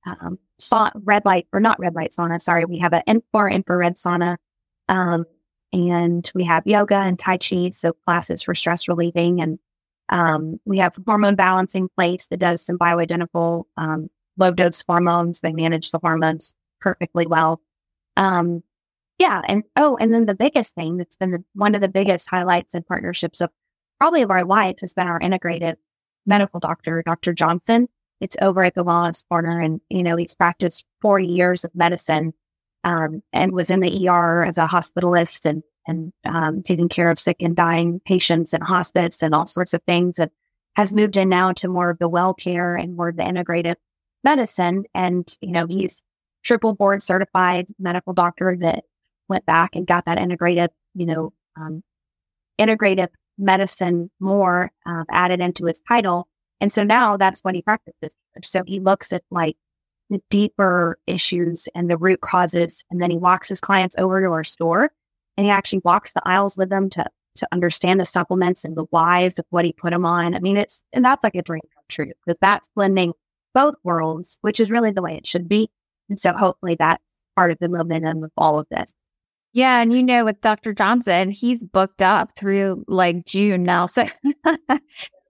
[0.06, 2.40] um, sa- red light or not red light sauna.
[2.40, 2.64] Sorry.
[2.66, 4.36] We have an far infrared sauna
[4.88, 5.24] um,
[5.72, 9.40] and we have yoga and Tai Chi, so classes for stress relieving.
[9.40, 9.58] And
[10.08, 15.40] um, we have hormone balancing place that does some bioidentical um, low dose hormones.
[15.40, 17.60] They manage the hormones perfectly well.
[18.16, 18.62] Um,
[19.18, 19.42] yeah.
[19.48, 22.74] And oh, and then the biggest thing that's been the, one of the biggest highlights
[22.74, 23.50] and partnerships of
[23.98, 25.76] probably of our life has been our integrated
[26.26, 27.32] medical doctor, Dr.
[27.32, 27.88] Johnson.
[28.20, 29.60] It's over at the Wellness Corner.
[29.60, 32.32] And, you know, he's practiced 40 years of medicine
[32.84, 37.18] um, and was in the ER as a hospitalist and and um, taking care of
[37.18, 40.30] sick and dying patients in hospice and all sorts of things, and
[40.76, 43.76] has moved in now to more of the well care and more of the integrative
[44.24, 44.84] medicine.
[44.94, 46.02] And you know, he's
[46.42, 48.84] triple board certified medical doctor that
[49.28, 51.82] went back and got that integrative, you know, um,
[52.58, 56.28] integrative medicine more uh, added into his title.
[56.60, 58.12] And so now that's what he practices.
[58.42, 59.56] So he looks at like
[60.10, 62.82] the deeper issues and the root causes.
[62.90, 64.90] And then he walks his clients over to our store
[65.36, 67.04] and he actually walks the aisles with them to,
[67.36, 70.34] to understand the supplements and the whys of what he put them on.
[70.34, 73.12] I mean, it's, and that's like a dream come true because that's blending
[73.54, 75.70] both worlds, which is really the way it should be.
[76.08, 77.02] And so hopefully that's
[77.36, 78.92] part of the momentum of all of this.
[79.52, 80.72] Yeah, and you know, with Dr.
[80.72, 83.86] Johnson, he's booked up through like June now.
[83.86, 84.04] So,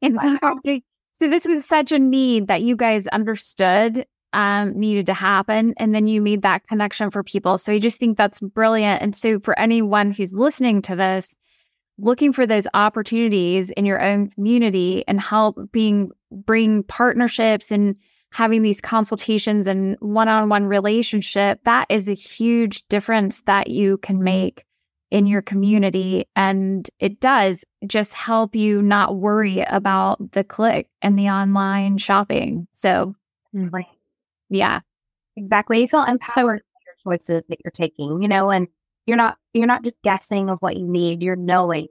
[0.03, 0.39] and so,
[1.15, 5.95] so this was such a need that you guys understood um, needed to happen, and
[5.95, 7.59] then you made that connection for people.
[7.59, 9.03] So I just think that's brilliant.
[9.03, 11.35] And so for anyone who's listening to this,
[11.99, 17.97] looking for those opportunities in your own community and help being bring partnerships and
[18.31, 24.25] having these consultations and one-on-one relationship that is a huge difference that you can mm-hmm.
[24.25, 24.65] make
[25.11, 26.27] in your community.
[26.37, 32.69] And it does just help you not worry about the click and the online shopping.
[32.75, 33.15] So
[33.53, 33.87] right.
[34.51, 34.81] yeah.
[35.37, 35.81] Exactly.
[35.81, 38.69] You feel empowered so, your choices that you're taking you know and
[39.09, 41.89] you're not you're not just guessing of what you need you're knowing.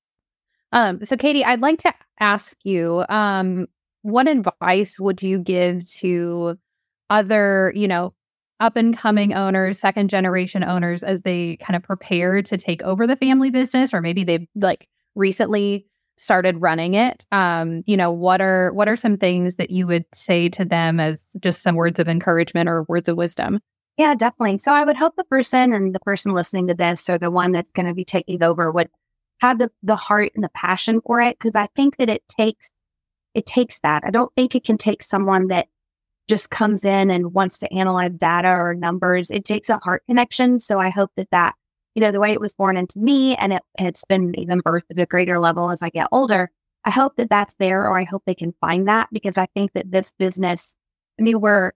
[0.72, 3.68] Um so Cady i'd like to ask you um
[4.04, 6.58] what advice would you give to
[7.10, 8.14] other, you know,
[8.60, 13.06] up and coming owners, second generation owners as they kind of prepare to take over
[13.08, 15.86] the family business or maybe they've like recently
[16.18, 17.26] started running it?
[17.32, 21.00] Um you know what are what are some things that you would say to them
[21.00, 23.60] as just some words of encouragement or words of wisdom
[23.98, 27.18] yeah definitely so i would hope the person and the person listening to this or
[27.18, 28.90] the one that's going to be taking over would
[29.42, 32.70] have the the heart and the passion for it because i think that it takes
[33.38, 34.04] it takes that.
[34.04, 35.68] I don't think it can take someone that
[36.28, 39.30] just comes in and wants to analyze data or numbers.
[39.30, 40.60] It takes a heart connection.
[40.60, 41.54] So I hope that that,
[41.94, 44.90] you know, the way it was born into me and it, it's been even birthed
[44.90, 46.50] at a greater level as I get older.
[46.84, 49.74] I hope that that's there or I hope they can find that because I think
[49.74, 50.76] that this business,
[51.20, 51.74] I mean, we're,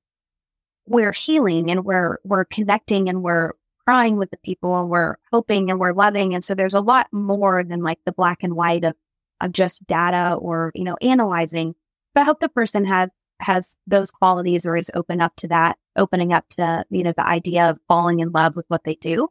[0.86, 3.52] we're healing and we're, we're connecting and we're
[3.86, 6.34] crying with the people and we're hoping and we're loving.
[6.34, 8.96] And so there's a lot more than like the black and white of
[9.42, 11.76] of just data or, you know, analyzing.
[12.14, 15.78] But I hope the person has has those qualities or is open up to that,
[15.96, 19.30] opening up to, you know, the idea of falling in love with what they do.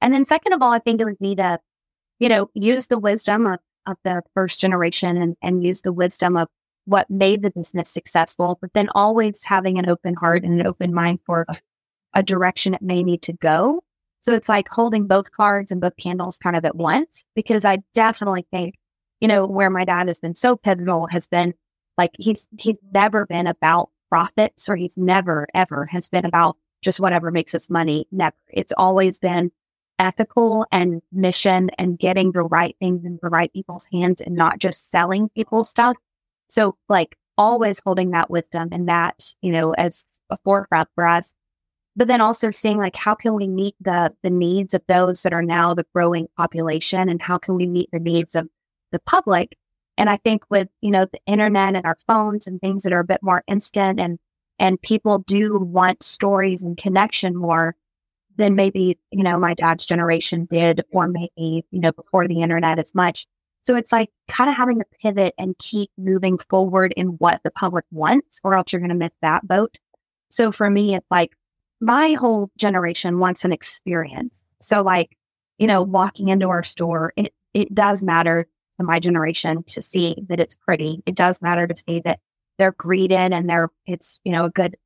[0.00, 1.58] And then second of all, I think it would be to,
[2.20, 6.36] you know, use the wisdom of, of the first generation and, and use the wisdom
[6.36, 6.48] of
[6.88, 10.92] what made the business successful, but then always having an open heart and an open
[10.94, 11.46] mind for
[12.14, 13.80] a, direction it may need to go.
[14.20, 17.78] So it's like holding both cards and both candles kind of at once, because I
[17.94, 18.74] definitely think
[19.20, 21.54] you know, where my dad has been so pivotal has been
[21.96, 27.00] like he's he's never been about profits or he's never ever has been about just
[27.00, 28.06] whatever makes us money.
[28.12, 28.36] Never.
[28.48, 29.50] It's always been
[29.98, 34.60] ethical and mission and getting the right things in the right people's hands and not
[34.60, 35.96] just selling people stuff.
[36.48, 41.32] So like always holding that wisdom and that, you know, as a forefront for us.
[41.96, 45.32] But then also seeing like how can we meet the the needs of those that
[45.32, 48.48] are now the growing population and how can we meet the needs of
[48.92, 49.56] the public.
[49.96, 53.00] And I think with, you know, the internet and our phones and things that are
[53.00, 54.18] a bit more instant and,
[54.58, 57.74] and people do want stories and connection more
[58.36, 62.78] than maybe, you know, my dad's generation did, or maybe, you know, before the internet
[62.78, 63.26] as much.
[63.68, 67.50] So it's like kind of having to pivot and keep moving forward in what the
[67.50, 69.76] public wants, or else you're going to miss that boat.
[70.30, 71.32] So for me, it's like
[71.78, 74.34] my whole generation wants an experience.
[74.58, 75.18] So like,
[75.58, 78.48] you know, walking into our store, it, it does matter
[78.80, 81.02] to my generation to see that it's pretty.
[81.04, 82.20] It does matter to see that
[82.56, 84.78] they're greeted and they're it's you know a good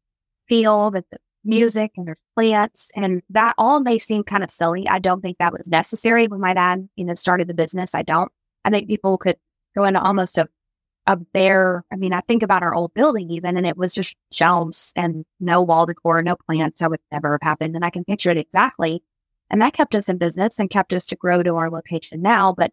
[0.48, 4.88] feel with the music and there's plants and that all may seem kind of silly.
[4.88, 7.94] I don't think that was necessary when my dad you know started the business.
[7.94, 8.32] I don't.
[8.64, 9.36] I think people could
[9.74, 10.48] go into almost a
[11.06, 11.84] a bare.
[11.90, 15.24] I mean, I think about our old building even, and it was just shelves and
[15.40, 16.80] no wall decor, no plants.
[16.80, 19.02] That would never have happened, and I can picture it exactly.
[19.50, 22.52] And that kept us in business and kept us to grow to our location now.
[22.52, 22.72] But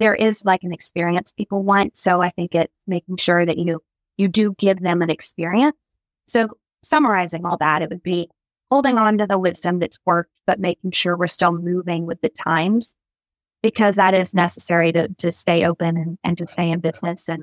[0.00, 1.96] there is like an experience people want.
[1.96, 3.82] So I think it's making sure that you
[4.16, 5.78] you do give them an experience.
[6.26, 6.48] So
[6.82, 8.28] summarizing all that, it would be
[8.70, 12.28] holding on to the wisdom that's worked, but making sure we're still moving with the
[12.28, 12.94] times
[13.62, 17.42] because that is necessary to to stay open and, and to stay in business and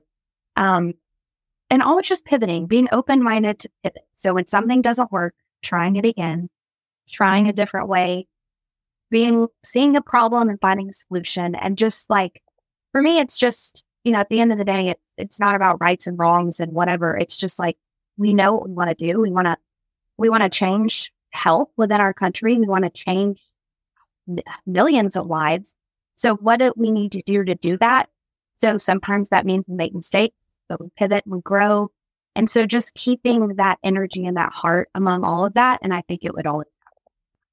[0.55, 0.93] um
[1.69, 4.03] and always just pivoting, being open minded to pivot.
[4.15, 6.49] So when something doesn't work, trying it again,
[7.09, 8.27] trying a different way,
[9.11, 12.41] being seeing a problem and finding a solution and just like
[12.91, 15.55] for me, it's just, you know, at the end of the day, it's it's not
[15.55, 17.15] about rights and wrongs and whatever.
[17.15, 17.77] It's just like
[18.17, 19.21] we know what we want to do.
[19.21, 19.57] We want to
[20.17, 22.57] we want to change health within our country.
[22.57, 23.41] We want to change
[24.65, 25.73] millions of lives.
[26.17, 28.09] So what do we need to do to do that?
[28.59, 30.35] So sometimes that means we make mistakes,
[30.67, 31.89] but we pivot and we grow.
[32.35, 35.79] And so just keeping that energy and that heart among all of that.
[35.81, 36.67] And I think it would always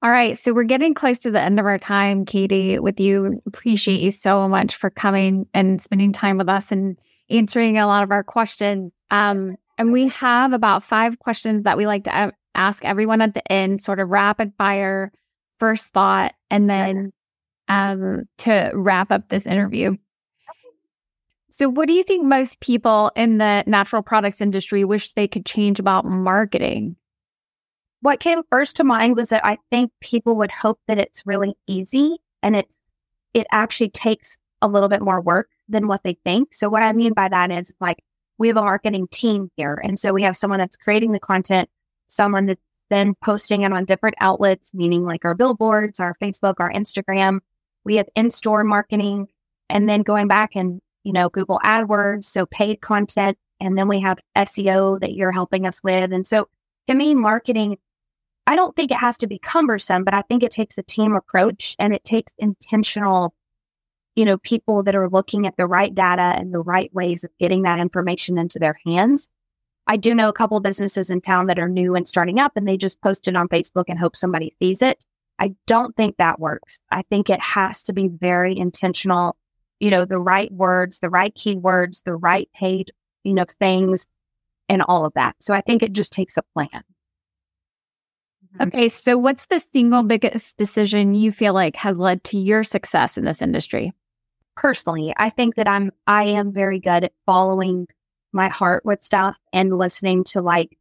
[0.03, 0.37] all right.
[0.37, 3.41] So we're getting close to the end of our time, Cady, with you.
[3.47, 6.99] Appreciate you so much for coming and spending time with us and
[7.31, 8.93] answering a lot of our questions.
[9.11, 13.51] Um, and we have about five questions that we like to ask everyone at the
[13.51, 15.11] end, sort of rapid fire,
[15.59, 17.11] first thought, and then
[17.69, 19.97] um, to wrap up this interview.
[21.51, 25.47] So, what do you think most people in the natural products industry wish they could
[25.47, 26.97] change about marketing?
[28.01, 31.55] What came first to mind was that I think people would hope that it's really
[31.67, 32.75] easy and it's
[33.35, 36.55] it actually takes a little bit more work than what they think.
[36.55, 38.03] So what I mean by that is like
[38.39, 39.81] we have a marketing team here.
[39.83, 41.69] And so we have someone that's creating the content,
[42.09, 42.61] someone that's
[42.91, 47.41] then posting it on different outlets, meaning like our billboards, our Facebook, our Instagram.
[47.85, 49.29] We have in-store marketing
[49.69, 53.39] and then going back and, you know, Google AdWords, so paid content.
[53.61, 56.13] And then we have SEO that you're helping us with.
[56.13, 56.49] And so
[56.89, 57.79] to me, marketing,
[58.47, 61.15] I don't think it has to be cumbersome, but I think it takes a team
[61.15, 63.35] approach and it takes intentional
[64.15, 67.31] you know, people that are looking at the right data and the right ways of
[67.39, 69.29] getting that information into their hands.
[69.87, 72.67] I do know a couple businesses in town that are new and starting up and
[72.67, 75.05] they just post it on Facebook and hope somebody sees it.
[75.39, 76.79] I don't think that works.
[76.91, 79.37] I think it has to be very intentional,
[79.81, 82.93] you know, the right words, the right keywords, the right paid,
[83.25, 84.07] you know, things
[84.69, 85.37] and all of that.
[85.41, 86.69] So I think it just takes a plan.
[88.55, 88.69] Mm-hmm.
[88.69, 88.89] Okay.
[88.89, 93.25] So what's the single biggest decision you feel like has led to your success in
[93.25, 93.93] this industry?
[94.57, 97.87] personally, I think that I'm I am very good at following
[98.33, 100.77] my heart with stuff and listening to like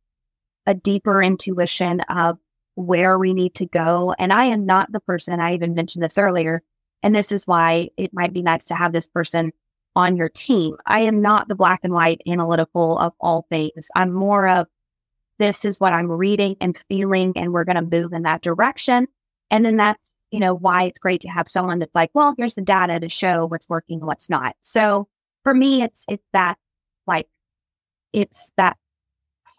[0.65, 2.37] a deeper intuition of
[2.75, 4.15] where we need to go.
[4.17, 6.63] And I am not the person I even mentioned this earlier.
[7.01, 9.51] And this is why it might be nice to have this person
[9.95, 10.75] on your team.
[10.85, 13.89] I am not the black and white analytical of all things.
[13.95, 14.67] I'm more of
[15.37, 19.07] this is what I'm reading and feeling, and we're going to move in that direction.
[19.51, 20.03] And then that's
[20.33, 23.07] you know, why it's great to have someone that's like, well, here's the data to
[23.07, 24.55] show what's working what's not.
[24.63, 25.07] So
[25.43, 26.57] for me, it's it's that
[27.05, 27.27] like
[28.13, 28.75] it's that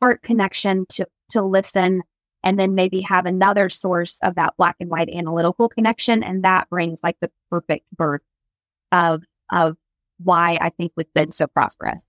[0.00, 2.02] heart connection to to listen
[2.44, 6.22] and then maybe have another source of that black and white analytical connection.
[6.22, 8.22] And that brings like the perfect birth
[8.92, 9.76] of of
[10.18, 12.04] why I think we've been so prosperous.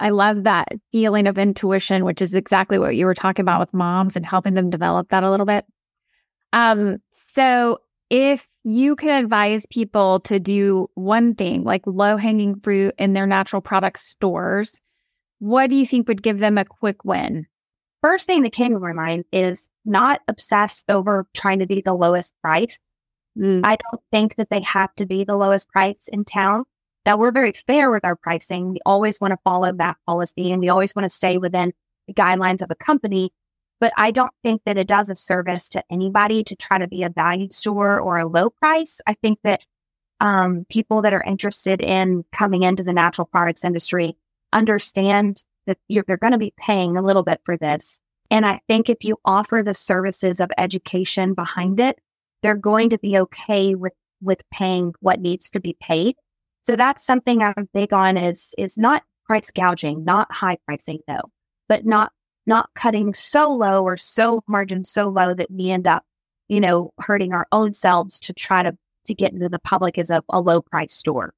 [0.00, 3.74] I love that feeling of intuition, which is exactly what you were talking about with
[3.74, 5.66] moms and helping them develop that a little bit.
[6.52, 7.78] Um, so
[8.10, 13.26] if you could advise people to do one thing like low hanging fruit in their
[13.26, 14.80] natural product stores,
[15.40, 17.46] what do you think would give them a quick win?
[18.00, 21.94] First thing that came to my mind is not obsess over trying to be the
[21.94, 22.78] lowest price.
[23.36, 23.62] Mm.
[23.64, 26.64] I don't think that they have to be the lowest price in town.
[27.04, 28.72] That we're very fair with our pricing.
[28.72, 31.72] We always want to follow that policy and we always want to stay within
[32.06, 33.32] the guidelines of a company.
[33.80, 37.02] But I don't think that it does a service to anybody to try to be
[37.02, 39.00] a value store or a low price.
[39.06, 39.64] I think that
[40.20, 44.16] um, people that are interested in coming into the natural products industry
[44.52, 48.00] understand that they're going to be paying a little bit for this.
[48.30, 51.98] And I think if you offer the services of education behind it,
[52.42, 56.16] they're going to be okay with with paying what needs to be paid.
[56.62, 61.30] So that's something I'm big on is is not price gouging, not high pricing though,
[61.68, 62.12] but not
[62.46, 66.04] not cutting so low or so margin so low that we end up,
[66.48, 68.76] you know, hurting our own selves to try to
[69.06, 71.32] to get into the public as a, a low price store.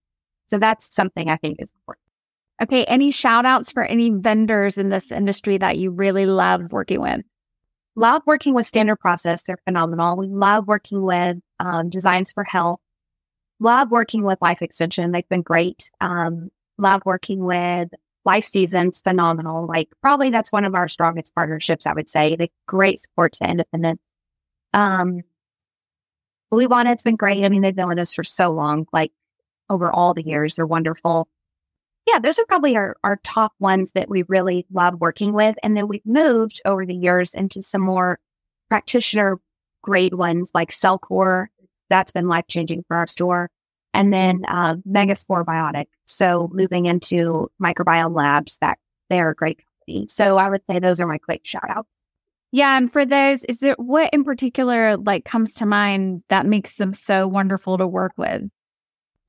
[0.47, 2.00] So that's something I think is important.
[2.63, 2.85] Okay.
[2.85, 7.23] Any shout outs for any vendors in this industry that you really love working with?
[7.97, 9.43] Love working with Standard Process.
[9.43, 10.17] They're phenomenal.
[10.17, 12.81] We love working with um, Designs for Health.
[13.59, 15.13] Love working with Life Extension.
[15.13, 15.91] They've been great.
[16.01, 17.89] Um, love working with
[18.25, 19.67] Life Seasons, phenomenal.
[19.67, 22.37] Like probably that's one of our strongest partnerships, I would say.
[22.37, 24.03] The great support to independence.
[24.73, 25.23] Um,
[26.53, 27.45] Bluebonnet's been great.
[27.45, 29.13] I mean, they've been with us for so long, like
[29.69, 30.57] over all the years.
[30.57, 31.29] They're wonderful.
[32.13, 35.57] Yeah, those are probably our, our top ones that we really love working with.
[35.63, 38.19] And then we've moved over the years into some more
[38.69, 39.39] practitioner
[39.83, 41.47] grade ones like Cellcore.
[41.89, 43.51] That's been life changing for our store
[43.93, 45.87] and then uh, MegaSporeBiotic.
[46.07, 50.07] So moving into microbiome labs, that they're a great company.
[50.09, 51.89] So I would say those are my quick shout outs.
[52.53, 56.77] Yeah, and for those, is it what in particular like comes to mind that makes
[56.77, 58.43] them so wonderful to work with?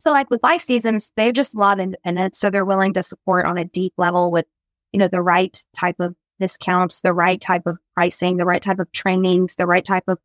[0.02, 3.60] So like with Life Seasons, they just love independence, so they're willing to support on
[3.60, 4.48] a deep level with,
[4.92, 8.80] you know, the right type of discounts, the right type of pricing, the right type
[8.80, 10.18] of trainings, the right type of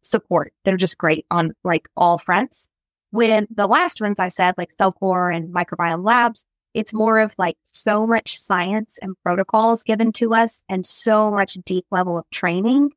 [0.00, 0.54] support.
[0.64, 2.68] They're just great on like all fronts.
[3.12, 7.58] With the last ones I said, like Cellcore and Microbiome Labs, it's more of like
[7.72, 12.92] so much science and protocols given to us and so much deep level of training.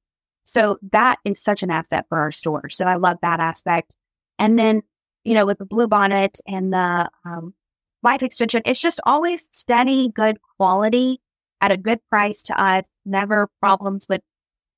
[0.45, 2.69] So that is such an asset for our store.
[2.69, 3.93] So I love that aspect.
[4.39, 4.81] And then,
[5.23, 7.53] you know, with the Bluebonnet and the um,
[8.03, 11.19] life extension, it's just always steady, good quality
[11.61, 12.83] at a good price to us.
[13.05, 14.21] Never problems with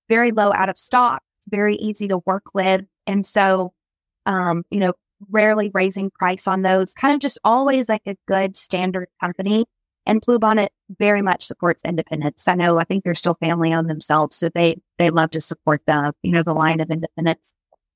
[0.10, 2.82] very low out of stock, very easy to work with.
[3.08, 3.74] And so,
[4.26, 4.94] um, you know,
[5.30, 9.66] rarely raising price on those, kind of just always like a good standard company.
[10.06, 10.70] And Bluebonnet
[11.00, 12.48] very much supports independence.
[12.48, 15.82] I know I think they're still family owned themselves, so they they love to support
[15.88, 17.54] the you know the line of independence.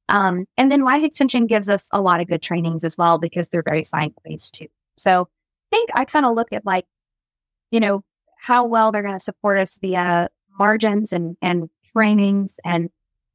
[0.10, 3.50] Um, and then Life Extension gives us a lot of good trainings as well because
[3.50, 4.68] they're very science based too.
[4.98, 5.28] So
[5.72, 6.86] I think I kind of look at like,
[7.72, 8.04] you know,
[8.40, 12.90] how well they're going to support us via margins and and trainings and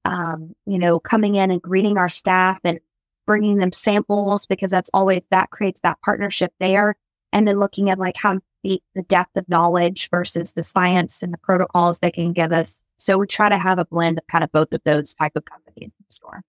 [0.04, 2.80] um, you know coming in and greeting our staff and
[3.26, 6.96] bringing them samples because that's always that creates that partnership there.
[7.32, 11.32] And then looking at like how deep the depth of knowledge versus the science and
[11.32, 12.76] the protocols they can give us.
[12.98, 15.44] So we try to have a blend of kind of both of those type of
[15.44, 16.42] companies in the store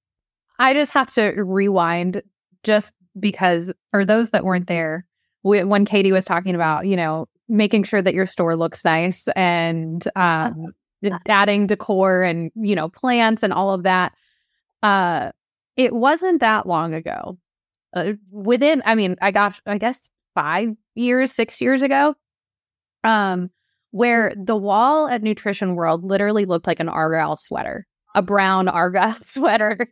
[0.60, 2.22] I just have to rewind
[2.64, 5.06] just because, or those that weren't there,
[5.44, 10.08] when Cady was talking about, you know, making sure that your store looks nice and
[10.16, 10.68] um,
[11.28, 14.14] adding decor and, you know, plants and all of that.
[14.82, 15.32] Uh,
[15.76, 17.38] it wasn't that long ago.
[17.94, 22.16] Uh, within, I mean, I got, I guess five years, six years ago,
[23.04, 23.50] um,
[23.92, 27.86] where the wall at Nutrition World literally looked like an Argyle sweater,
[28.16, 29.90] a brown Argyle sweater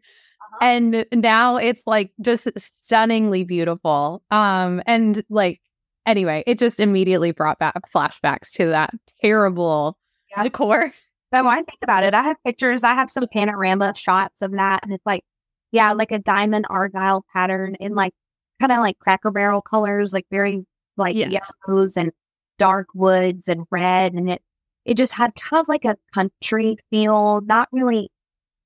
[0.60, 5.62] and now it's like just stunningly beautiful um and like
[6.06, 8.92] anyway it just immediately brought back flashbacks to that
[9.22, 9.98] terrible
[10.30, 10.44] yeah.
[10.44, 10.92] decor
[11.32, 14.52] but when i think about it i have pictures i have some panorama shots of
[14.52, 15.24] that and it's like
[15.72, 18.14] yeah like a diamond argyle pattern in like
[18.60, 20.66] kind of like cracker barrel colors like very
[20.98, 21.50] like yes.
[21.68, 22.12] yellows and
[22.58, 24.42] dark woods and red and it
[24.86, 28.10] it just had kind of like a country feel not really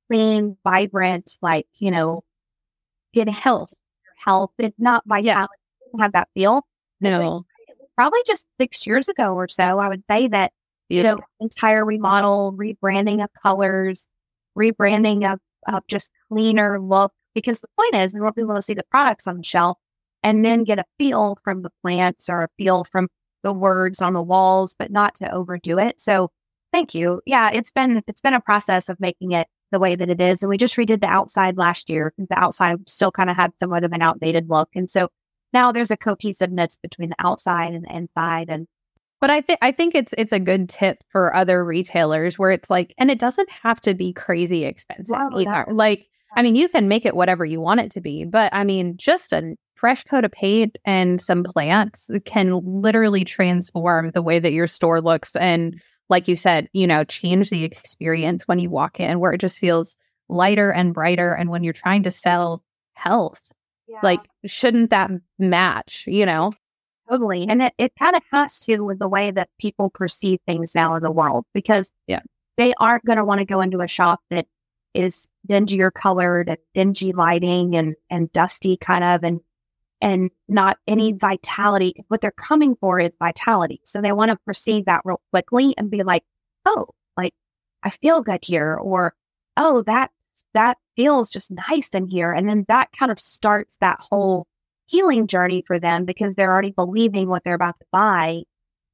[0.10, 2.24] clean, vibrant, like, you know,
[3.14, 3.74] get health,
[4.18, 4.52] health.
[4.58, 5.28] It's not vitality.
[5.28, 6.02] Yeah.
[6.02, 6.64] have that feel.
[7.02, 7.46] No.
[7.96, 10.52] Probably just six years ago or so, I would say that,
[10.90, 14.08] you know, entire remodel, rebranding of colors,
[14.58, 17.14] rebranding of, of just cleaner look.
[17.34, 19.78] Because the point is, we want people to see the products on the shelf
[20.24, 23.08] and then get a feel from the plants or a feel from
[23.44, 26.00] the words on the walls, but not to overdo it.
[26.00, 26.32] So
[26.74, 27.22] thank you.
[27.26, 30.42] Yeah, it's been it's been a process of making it the way that it is.
[30.42, 32.14] And we just redid the outside last year.
[32.18, 34.70] The outside still kind of had somewhat of an outdated look.
[34.76, 35.10] And so
[35.54, 38.50] now there's a cohesiveness between the outside and the inside.
[38.50, 38.68] And
[39.22, 42.70] but I think I think it's it's a good tip for other retailers where it's
[42.70, 45.66] like, and it doesn't have to be crazy expensive either.
[45.72, 48.64] Like, I mean, you can make it whatever you want it to be, but I
[48.64, 54.40] mean, just a fresh coat of paint and some plants can literally transform the way
[54.40, 58.70] that your store looks and like you said, you know, change the experience when you
[58.70, 59.96] walk in where it just feels
[60.30, 61.34] lighter and brighter.
[61.34, 63.42] And when you're trying to sell health,
[63.88, 64.00] yeah.
[64.04, 66.54] like, shouldn't that match, you know?
[67.10, 67.48] Totally.
[67.48, 70.96] And it, it kind of has to with the way that people perceive things now
[70.96, 72.22] in the world because yeah.
[72.58, 74.48] they aren't going to want to go into a shop that
[74.96, 79.40] is dingier colored and dingy lighting and, and dusty kind of and
[80.06, 81.18] and not any mm-hmm.
[81.18, 82.06] vitality.
[82.08, 83.82] What they're coming for is vitality.
[83.84, 86.24] So they want to perceive that real quickly and be like,
[86.66, 87.34] oh, like
[87.84, 89.16] I feel good here, or
[89.58, 90.12] oh, that
[90.54, 92.32] that feels just nice in here.
[92.32, 94.16] And then that kind of starts that mm-hmm.
[94.16, 94.48] whole
[94.86, 98.44] healing journey for them because they're already believing what they're about to buy.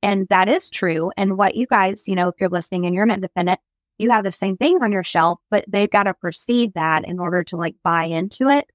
[0.02, 1.12] And that is true.
[1.18, 3.60] And what you guys, you know, if you're listening and you're an independent,
[3.98, 7.20] you have the same thing on your shelf, but they've got to perceive that in
[7.20, 8.66] order to like buy into it.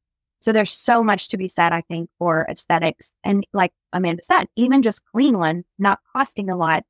[0.41, 3.13] So there's so much to be said, I think, for aesthetics.
[3.25, 6.85] And like Amanda said, even just clean ones, not costing a lot,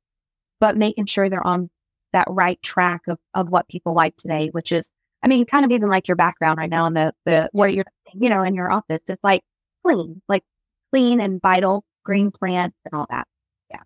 [0.59, 1.69] but making sure they're on
[2.13, 4.89] that right track of, of what people like today, which is,
[5.23, 7.85] I mean, kind of even like your background right now in the, the, where you're,
[8.13, 9.41] you know, in your office, it's like
[9.85, 10.43] clean, like
[10.91, 13.27] clean and vital green plants and all that.
[13.69, 13.81] Yeah.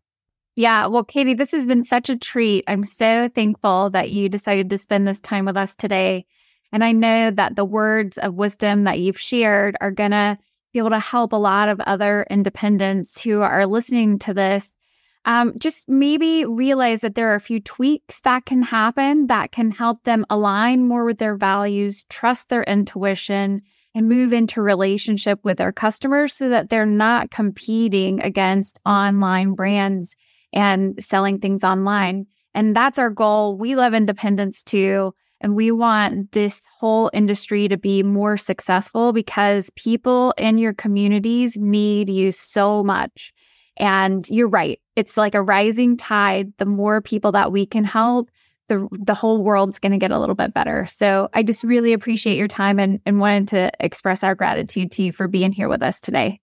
[0.55, 0.85] Yeah.
[0.87, 2.63] Well, Cady, this has been such a treat.
[2.67, 6.25] I'm so thankful that you decided to spend this time with us today.
[6.71, 10.37] And I know that the words of wisdom that you've shared are going to
[10.73, 14.77] be able to help a lot of other independents who are listening to this.
[15.23, 19.69] Um, just maybe realize that there are a few tweaks that can happen that can
[19.69, 23.61] help them align more with their values, trust their intuition,
[23.93, 30.15] and move into relationship with their customers so that they're not competing against online brands
[30.53, 32.25] and selling things online.
[32.53, 33.57] And that's our goal.
[33.57, 35.13] We love independence too.
[35.41, 41.57] And we want this whole industry to be more successful because people in your communities
[41.57, 43.33] need you so much.
[43.77, 44.79] And you're right.
[44.95, 46.53] It's like a rising tide.
[46.57, 48.29] The more people that we can help,
[48.67, 50.85] the the whole world's going to get a little bit better.
[50.85, 55.03] So I just really appreciate your time and, and wanted to express our gratitude to
[55.03, 56.39] you for being here with us today.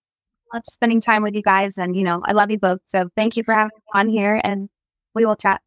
[0.53, 1.77] Love spending time with you guys.
[1.77, 2.79] And, you know, I love you both.
[2.85, 4.67] So thank you for having me on here and
[5.15, 5.61] we will chat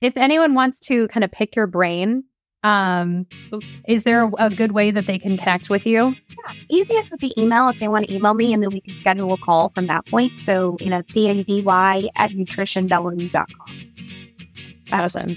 [0.00, 2.24] If anyone wants to kind of pick your brain
[2.62, 3.26] Um,
[3.86, 6.16] is there a good way that they can connect with you?
[6.28, 6.52] Yeah.
[6.68, 9.32] Easiest would be email if they want to email me, and then we can schedule
[9.32, 10.40] a call from that point.
[10.40, 13.46] So, you know, C-A-D-Y at nutritionw.com.
[14.92, 15.36] Awesome.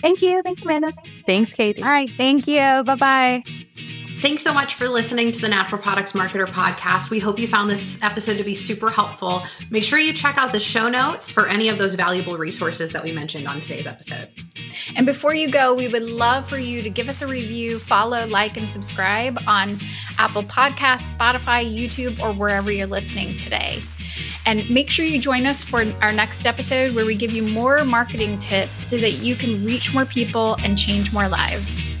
[0.00, 0.42] Thank you.
[0.42, 0.92] Thank you, Amanda.
[1.26, 1.82] Thanks, Cady.
[1.82, 2.10] All right.
[2.10, 2.82] Thank you.
[2.84, 3.42] Bye bye.
[4.24, 7.10] Thanks so much for listening to the Natural Products Marketer podcast.
[7.10, 9.42] We hope you found this episode to be super helpful.
[9.68, 13.04] Make sure you check out the show notes for any of those valuable resources that
[13.04, 14.30] we mentioned on today's episode.
[14.96, 18.26] And before you go, we would love for you to give us a review, follow,
[18.28, 19.76] like, and subscribe on
[20.18, 23.82] Apple Podcasts, Spotify, YouTube, or wherever you're listening today.
[24.46, 27.84] And make sure you join us for our next episode where we give you more
[27.84, 31.93] marketing tips so that you can reach more people and change more lives.